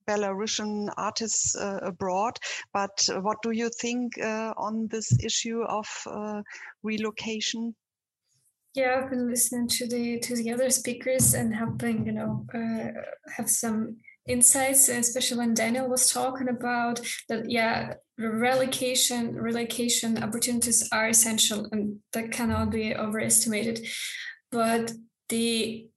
[0.07, 2.37] Belarusian artists uh, abroad.
[2.73, 6.41] But what do you think uh, on this issue of uh,
[6.83, 7.75] relocation?
[8.73, 13.01] Yeah, I've been listening to the to the other speakers and helping, you know, uh,
[13.35, 13.97] have some
[14.27, 17.49] insights, especially when Daniel was talking about that.
[17.49, 23.85] Yeah, relocation relocation opportunities are essential, and that cannot be overestimated.
[24.51, 24.93] But
[25.27, 25.87] the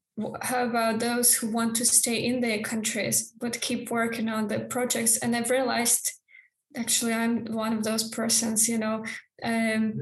[0.43, 4.61] how about those who want to stay in their countries but keep working on the
[4.61, 6.13] projects and i've realized
[6.77, 9.05] actually i'm one of those persons you know
[9.43, 9.95] um,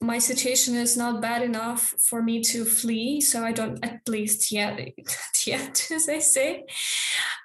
[0.00, 4.52] my situation is not bad enough for me to flee so i don't at least
[4.52, 4.78] yet
[5.46, 6.64] yet as i say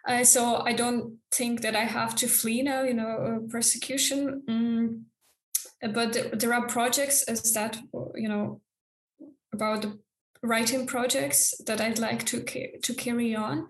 [0.07, 4.41] uh, so i don't think that i have to flee now you know uh, persecution
[4.49, 5.93] mm.
[5.93, 7.79] but there are projects as that
[8.15, 8.59] you know
[9.53, 9.97] about the
[10.43, 12.43] writing projects that I'd like to
[12.81, 13.67] to carry on.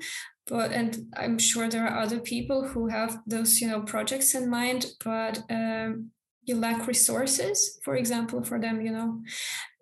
[0.47, 4.49] But and I'm sure there are other people who have those you know projects in
[4.49, 6.11] mind, but um,
[6.43, 9.21] you lack resources, for example, for them, you know,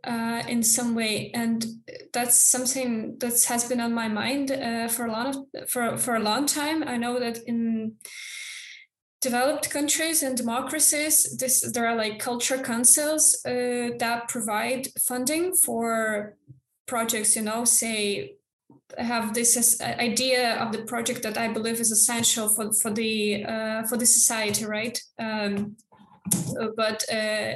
[0.03, 1.65] uh, in some way, and
[2.13, 6.15] that's something that has been on my mind uh, for a lot of for for
[6.15, 6.83] a long time.
[6.83, 7.95] I know that in
[9.21, 16.37] developed countries and democracies this there are like culture councils uh, that provide funding for
[16.89, 18.35] projects, you know, say
[18.97, 23.83] have this idea of the project that I believe is essential for for the uh,
[23.89, 24.97] for the society, right?
[25.19, 25.77] Um,
[26.75, 27.53] but uh,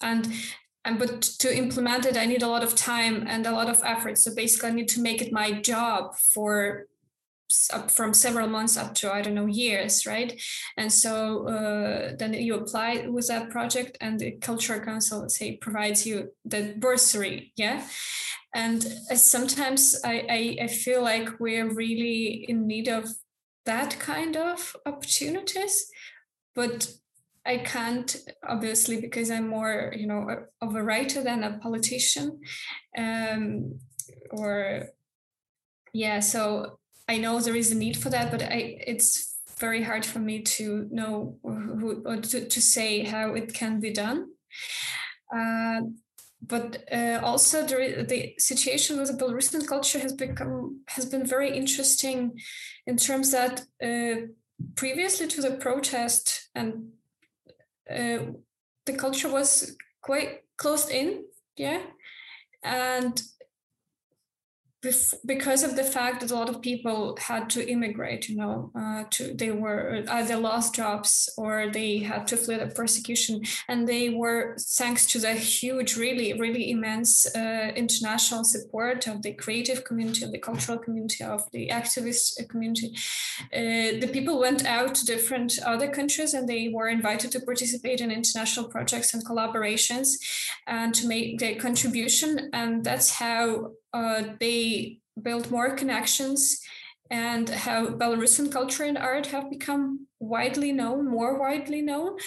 [0.00, 0.22] and
[0.84, 3.82] and but to implement it, I need a lot of time and a lot of
[3.84, 4.18] effort.
[4.18, 6.86] So basically, I need to make it my job for
[7.88, 10.40] from several months up to I don't know years, right?
[10.76, 16.06] And so uh, then you apply with that project, and the cultural council say provides
[16.06, 17.86] you the bursary, yeah.
[18.56, 18.82] And
[19.14, 23.04] sometimes I, I I feel like we're really in need of
[23.66, 25.90] that kind of opportunities,
[26.54, 26.90] but
[27.44, 28.16] I can't
[28.48, 32.40] obviously because I'm more you know of a writer than a politician,
[32.96, 33.78] um,
[34.30, 34.88] or
[35.92, 36.20] yeah.
[36.20, 36.78] So
[37.08, 40.40] I know there is a need for that, but I it's very hard for me
[40.40, 44.28] to know who, or to, to say how it can be done.
[45.34, 45.80] Uh,
[46.42, 51.56] but uh, also the, the situation with the Belarusian culture has become has been very
[51.56, 52.38] interesting
[52.86, 54.26] in terms that uh,
[54.74, 56.88] previously to the protest and
[57.90, 58.18] uh,
[58.84, 61.24] the culture was quite closed in,
[61.56, 61.82] yeah,
[62.62, 63.22] and
[65.24, 69.04] because of the fact that a lot of people had to immigrate, you know, uh,
[69.10, 74.10] to they were either lost jobs or they had to flee the persecution, and they
[74.10, 80.24] were thanks to the huge, really, really immense uh, international support of the creative community,
[80.24, 82.94] of the cultural community, of the activist community.
[83.52, 88.00] Uh, the people went out to different other countries and they were invited to participate
[88.00, 90.08] in international projects and collaborations
[90.66, 96.60] and to make their contribution, and that's how Uh, they build more connections
[97.10, 102.18] and how Belarusian culture and art have become widely known, more widely known.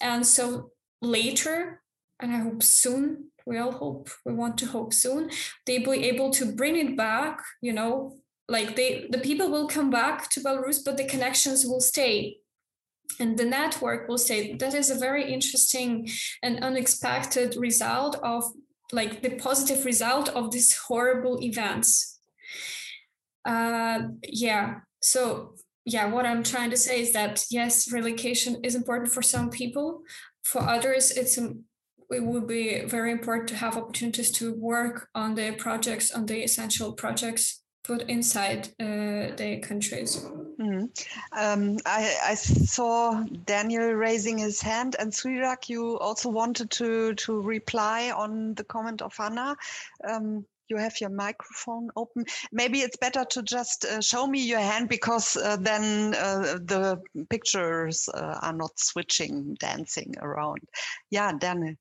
[0.00, 0.70] And so
[1.02, 1.82] later,
[2.20, 5.30] and I hope soon, we all hope, we want to hope soon,
[5.66, 7.92] they will be able to bring it back, you know,
[8.48, 12.38] like they the people will come back to Belarus, but the connections will stay.
[13.20, 14.54] And the network will stay.
[14.62, 16.08] That is a very interesting
[16.42, 18.44] and unexpected result of
[18.92, 22.20] like the positive result of these horrible events
[23.44, 25.54] uh, yeah so
[25.84, 30.02] yeah what i'm trying to say is that yes relocation is important for some people
[30.44, 31.64] for others it's um,
[32.10, 36.42] it would be very important to have opportunities to work on the projects on the
[36.42, 40.24] essential projects put inside uh, the countries.
[40.58, 40.90] Mm.
[41.32, 47.40] Um, I, I, saw Daniel raising his hand, and Srirak, you also wanted to to
[47.40, 49.56] reply on the comment of Anna.
[50.08, 52.24] Um, you have your microphone open.
[52.50, 57.00] Maybe it's better to just uh, show me your hand because uh, then uh, the
[57.30, 60.60] pictures uh, are not switching, dancing around.
[61.10, 61.74] Yeah, Daniel.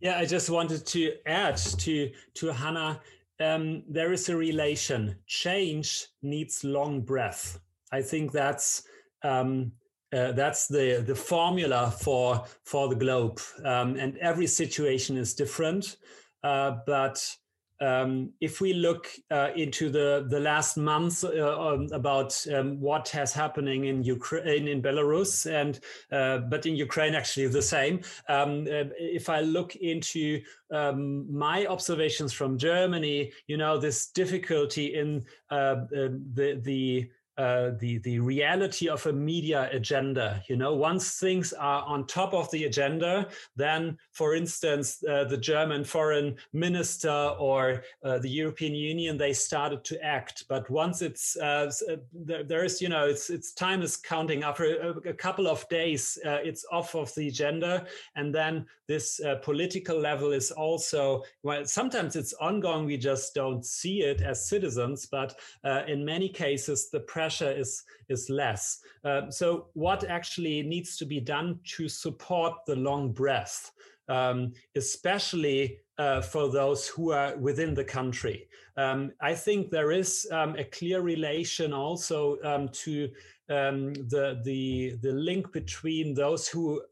[0.00, 3.00] Yeah, I just wanted to add to to Hannah
[3.40, 5.16] um, there is a relation.
[5.26, 7.58] Change needs long breath.
[7.92, 8.82] I think that's
[9.22, 9.72] um,
[10.12, 13.40] uh, that's the the formula for for the globe.
[13.64, 15.96] Um, and every situation is different,
[16.42, 17.36] uh, but
[17.80, 23.08] um, if we look uh, into the the last months uh, um, about um, what
[23.10, 25.80] has happening in Ukraine in Belarus and
[26.12, 28.00] uh, but in Ukraine actually the same.
[28.28, 30.40] Um, uh, if I look into
[30.70, 37.72] um, my observations from Germany, you know this difficulty in uh, uh, the the uh,
[37.80, 40.42] the the reality of a media agenda.
[40.48, 45.36] You know, once things are on top of the agenda, then, for instance, uh, the
[45.36, 50.44] German foreign minister or uh, the European Union they started to act.
[50.48, 54.42] But once it's uh, uh, there is, you know, it's it's time is counting.
[54.42, 59.98] After a, a couple of days, it's off of the agenda, and then this political
[59.98, 61.66] level is also well.
[61.66, 62.86] Sometimes it's ongoing.
[62.86, 65.38] We just don't see it as citizens, but
[65.86, 68.80] in many cases, the press pressure is is less.
[69.04, 73.72] Uh, so what actually needs to be done to support the long breath,
[74.08, 78.48] um, especially uh, for those who are within the country?
[78.76, 83.10] Um, I think there is um, a clear relation also um, to
[83.48, 86.82] um, the the the link between those who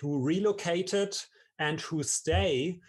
[0.00, 1.16] who relocated
[1.58, 2.80] and who stay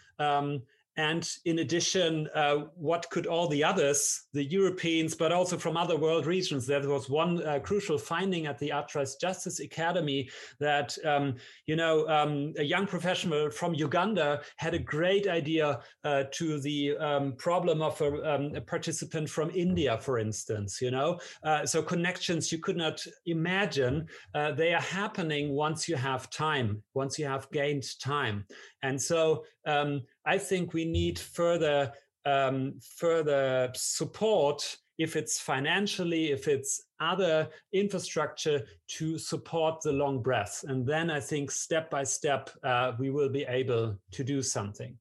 [0.96, 5.96] and in addition, uh, what could all the others, the Europeans, but also from other
[5.96, 6.66] world regions?
[6.66, 11.36] There was one uh, crucial finding at the Arts Rights Justice Academy that, um,
[11.66, 16.96] you know, um, a young professional from Uganda had a great idea uh, to the
[16.98, 21.18] um, problem of a, um, a, participant from India, for instance, you know.
[21.44, 26.82] Uh, so connections you could not imagine, uh, they are happening once you have time,
[26.94, 28.44] once you have gained time.
[28.82, 31.92] And so um, I think we need further
[32.26, 40.62] um, further support if it's financially, if it's other infrastructure to support the long breath.
[40.68, 44.98] And then I think step by step, uh, we will be able to do something.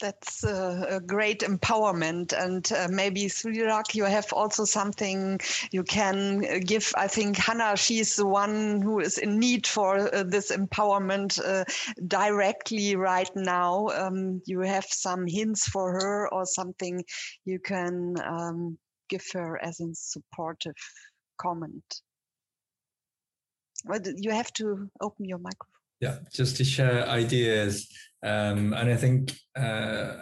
[0.00, 2.32] That's a, great empowerment.
[2.32, 5.40] And uh, maybe Srirak, you have also something
[5.70, 6.92] you can give.
[6.96, 11.64] I think Hannah, she's the one who is in need for uh, this empowerment uh,
[12.06, 13.88] directly right now.
[13.88, 17.04] Um, you have some hints for her or something
[17.44, 18.78] you can um,
[19.08, 20.76] give her as a supportive
[21.38, 22.02] comment.
[23.84, 25.69] But you have to open your microphone.
[26.00, 27.86] Yeah, just to share ideas
[28.22, 30.16] um, and I think uh,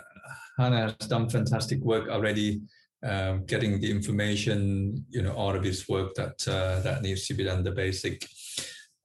[0.56, 2.60] Hannah has done fantastic work already,
[3.04, 7.34] um, getting the information, you know, all of this work that uh, that needs to
[7.34, 7.64] be done.
[7.64, 8.24] The basic.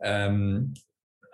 [0.03, 0.73] Um,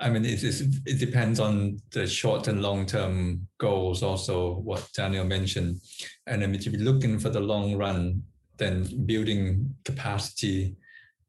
[0.02, 4.02] I mean, it, it depends on the short and long term goals.
[4.02, 5.82] Also, what Daniel mentioned,
[6.28, 8.24] and then if you're looking for the long run,
[8.57, 10.78] then building capacity,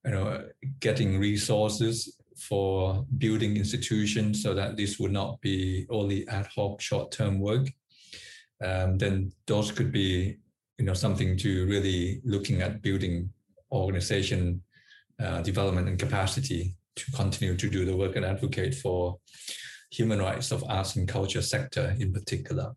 [0.04, 0.44] you know,
[0.78, 7.38] getting resources for building institutions so that this would not be only ad hoc short-term
[7.38, 7.68] work,
[8.64, 10.36] um, then those could be
[10.78, 13.30] you know something to really looking at building
[13.70, 14.62] organization
[15.22, 19.18] uh, development and capacity to continue to do the work and advocate for
[19.90, 22.72] human rights of arts and culture sector in particular.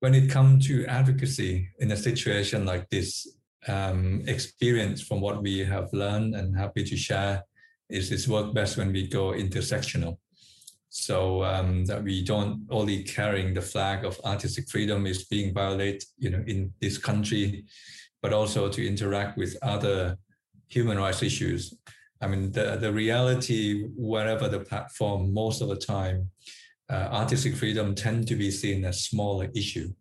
[0.00, 3.26] When it comes to advocacy in a situation like this,
[3.68, 7.42] um, experience from what we have learned and happy to share
[7.88, 10.18] is this work best when we go intersectional.
[10.88, 16.04] So um, that we don't only carrying the flag of artistic freedom is being violated,
[16.16, 17.64] you know, in this country,
[18.22, 20.16] but also to interact with other
[20.68, 21.74] human rights issues.
[22.20, 26.30] I mean, the, the reality, wherever the platform, most of the time,
[26.88, 29.92] uh, artistic freedom tend to be seen as smaller issue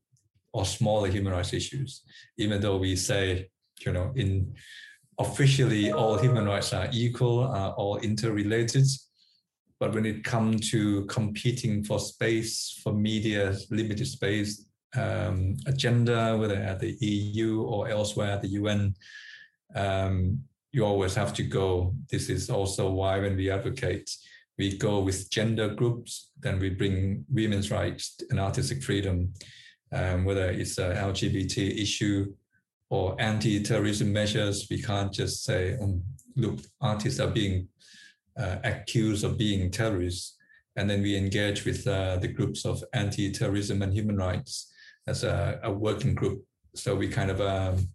[0.54, 2.04] or smaller human rights issues,
[2.38, 3.50] even though we say,
[3.86, 4.56] you know, in
[5.18, 8.86] officially all human rights are equal, are all interrelated.
[9.80, 14.66] But when it comes to competing for space, for media, limited space
[14.96, 18.96] um, agenda, whether at the EU or elsewhere at the UN,
[19.76, 21.94] um, you always have to go.
[22.10, 24.10] This is also why when we advocate,
[24.58, 29.34] we go with gender groups, then we bring women's rights and artistic freedom,
[29.92, 32.34] um, whether it's an LGBT issue
[32.90, 34.68] or anti-terrorism measures.
[34.70, 36.04] We can't just say, um,
[36.36, 37.68] look, artists are being
[38.38, 40.38] uh, accused of being terrorists,
[40.76, 44.74] and then we engage with uh, the groups of anti-terrorism and human rights
[45.08, 46.44] as a, a working group.
[46.76, 47.88] So we kind of um,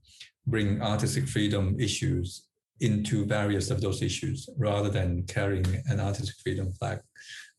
[0.46, 2.46] bring artistic freedom issues
[2.80, 7.00] into various of those issues rather than carrying an artistic freedom flag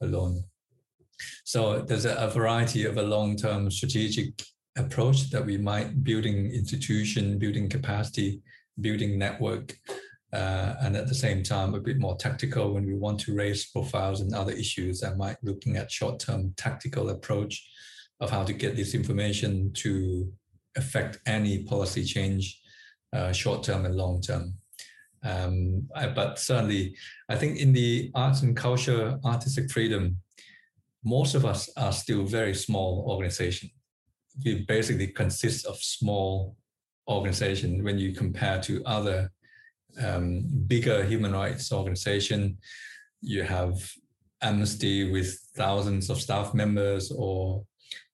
[0.01, 0.43] alone.
[1.43, 4.41] So there's a, a variety of a long-term strategic
[4.77, 8.41] approach that we might building institution, building capacity,
[8.79, 9.77] building network,
[10.33, 13.65] uh, and at the same time a bit more tactical when we want to raise
[13.65, 17.69] profiles and other issues that might looking at short-term tactical approach
[18.21, 20.31] of how to get this information to
[20.77, 22.61] affect any policy change,
[23.11, 24.53] uh, short-term and long-term.
[25.23, 26.95] Um, I, but certainly,
[27.29, 30.17] I think in the arts and culture, artistic freedom,
[31.03, 33.69] most of us are still very small organization
[34.43, 36.55] it basically consists of small
[37.07, 39.31] organizations when you compare to other
[40.01, 42.57] um, bigger human rights organization.
[43.21, 43.91] You have
[44.41, 47.63] Amnesty with thousands of staff members or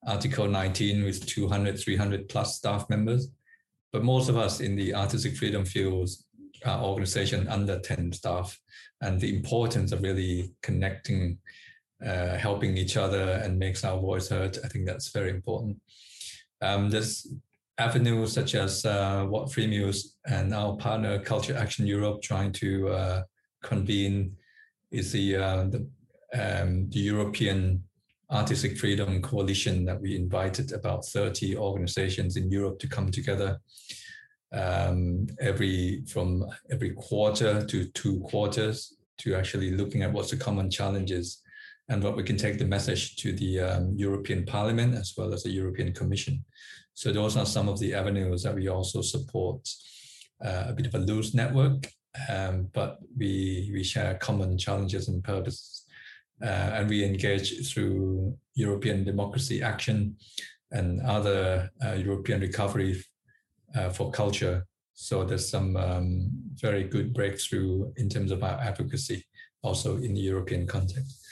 [0.06, 3.30] Article 19 with 200, 300 plus staff members.
[3.94, 6.26] But most of us in the artistic freedom fields
[6.66, 8.58] are organization under 10 staff.
[9.02, 11.38] And the importance of really connecting,
[12.06, 15.78] uh, helping each other and makes our voice heard, I think that's very important.
[16.62, 17.28] Um, there's
[17.78, 23.24] avenues such as uh, what Freemuse and our partner Culture Action Europe trying to uh,
[23.64, 24.36] convene
[24.92, 25.88] is the, uh, the,
[26.34, 27.84] um, the European
[28.32, 33.60] Artistic Freedom Coalition that we invited about 30 organizations in Europe to come together.
[34.54, 40.70] Um, every from every quarter to two quarters to actually looking at what's the common
[40.72, 41.42] challenges
[41.90, 45.44] and what we can take the message to the um, European Parliament as well as
[45.44, 46.44] the European Commission.
[46.94, 49.68] So those are some of the avenues that we also support
[50.44, 51.88] uh, a bit of a loose network,
[52.30, 55.84] um, but we, we share common challenges and purposes.
[56.42, 60.16] Uh, and we engage through European Democracy Action
[60.72, 63.02] and other uh, European recovery
[63.76, 64.66] uh, for culture.
[64.94, 69.26] So there's some um, very good breakthrough in terms of our advocacy
[69.64, 71.27] also in the European context.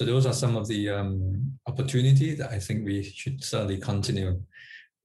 [0.00, 4.40] So those are some of the um, opportunities that I think we should certainly continue.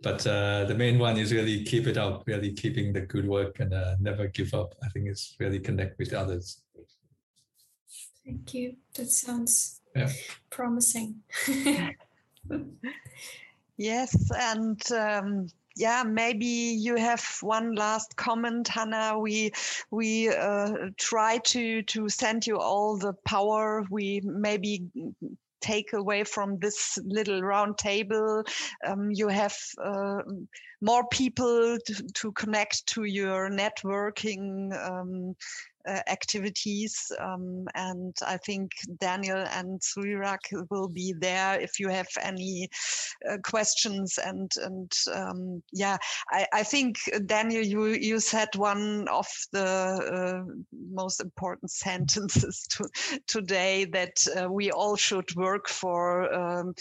[0.02, 3.60] But uh, the main one is really keep it up, really keeping the good work
[3.60, 4.74] and uh, never give up.
[4.82, 6.62] I think it's really connect with others.
[8.24, 8.78] Thank you.
[8.94, 10.10] That sounds yeah.
[10.50, 11.16] promising.
[13.78, 19.20] Yes, and um, yeah, maybe you have one last comment, Hannah.
[19.20, 19.52] We
[19.92, 24.86] we uh, try to to send you all the power we maybe
[25.62, 28.44] take away from this little round table.
[28.86, 30.22] Um, you have uh,
[30.82, 35.36] more people to, to, connect to your networking um,
[35.88, 37.12] uh, activities.
[37.20, 40.40] Um, and I think Daniel and Srirak
[40.70, 42.70] will be there if you have any
[43.30, 44.18] uh, questions.
[44.24, 45.98] And and um, yeah,
[46.32, 50.44] I, I think uh, Daniel, you you said one of the uh,
[50.92, 52.90] most important sentences to,
[53.28, 56.74] today that uh, we all should work for um,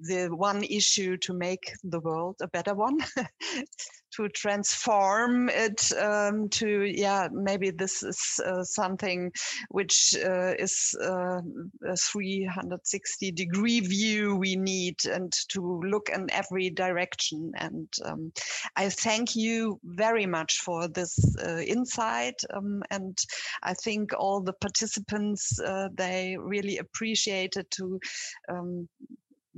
[0.00, 2.98] the one issue to make the world a better one.
[4.12, 9.30] to transform it um, to yeah maybe this is uh, something
[9.70, 11.40] which uh, is uh,
[11.86, 17.52] a 360 degree view we need and to look in every direction.
[17.56, 18.32] And um,
[18.76, 23.16] i thank you very much for this uh, insight um, and
[23.62, 28.00] i think all the participants uh, they really appreciated to
[28.48, 28.88] um,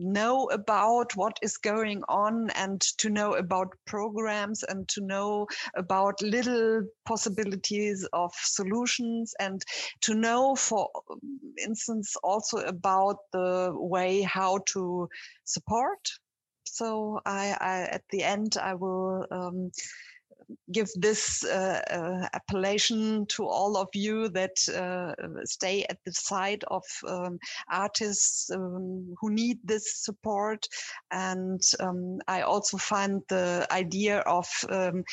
[0.01, 5.47] know about what is going on and to know about programs and to know
[5.77, 9.62] about little possibilities of solutions and
[10.01, 10.89] to know for
[11.62, 15.09] instance also about the way how to
[15.44, 16.09] support.
[16.64, 19.70] So I, I at the end i will um,
[20.72, 25.14] give this uh, uh, appellation to all of you that uh,
[25.44, 27.39] stay at the side of um,
[27.70, 30.66] artists um, who need this support.
[31.10, 35.05] And um, I also find the idea of um,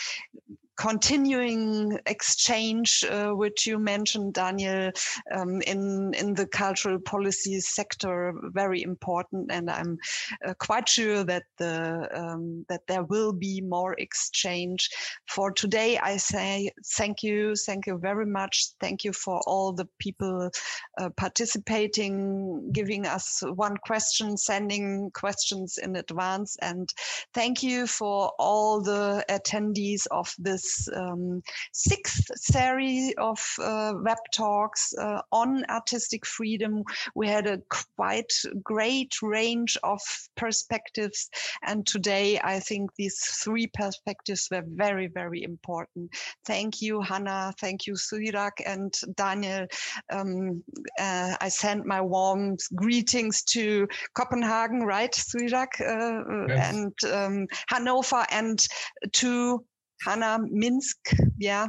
[0.78, 4.92] continuing exchange, uh, which you mentioned, Daniel,
[5.32, 9.52] um, in in the cultural policy sector, very important.
[9.52, 9.98] And I'm
[10.46, 14.90] uh, quite sure that the um, that there will be more exchange.
[15.28, 18.68] For today, I say thank you, thank you very much.
[18.80, 20.52] Thank you for all the people
[21.00, 26.94] uh, participating, giving us one question, sending questions in advance, and
[27.34, 31.42] thank you for all the attendees of this um,
[31.74, 36.84] sixth series of uh, web talks uh, on artistic freedom.
[37.16, 37.62] We had a
[37.96, 38.34] quite
[38.64, 40.00] great range of
[40.36, 41.30] perspectives.
[41.64, 46.12] And today, I think these three perspectives were very, very important.
[46.46, 47.54] Thank you, Hannah.
[47.60, 49.68] Thank you, Srirak and Daniel.
[50.12, 50.64] Um,
[51.00, 55.80] uh, I send my warm greetings to Copenhagen, right, Srirak?
[55.82, 56.74] Uh, yes.
[56.74, 58.66] And um, Hanover and
[59.14, 59.64] to
[60.06, 60.98] Hannah Minsk,
[61.38, 61.68] yeah,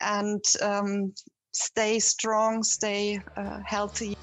[0.00, 1.12] and um,
[1.52, 4.14] stay strong, stay uh, healthy.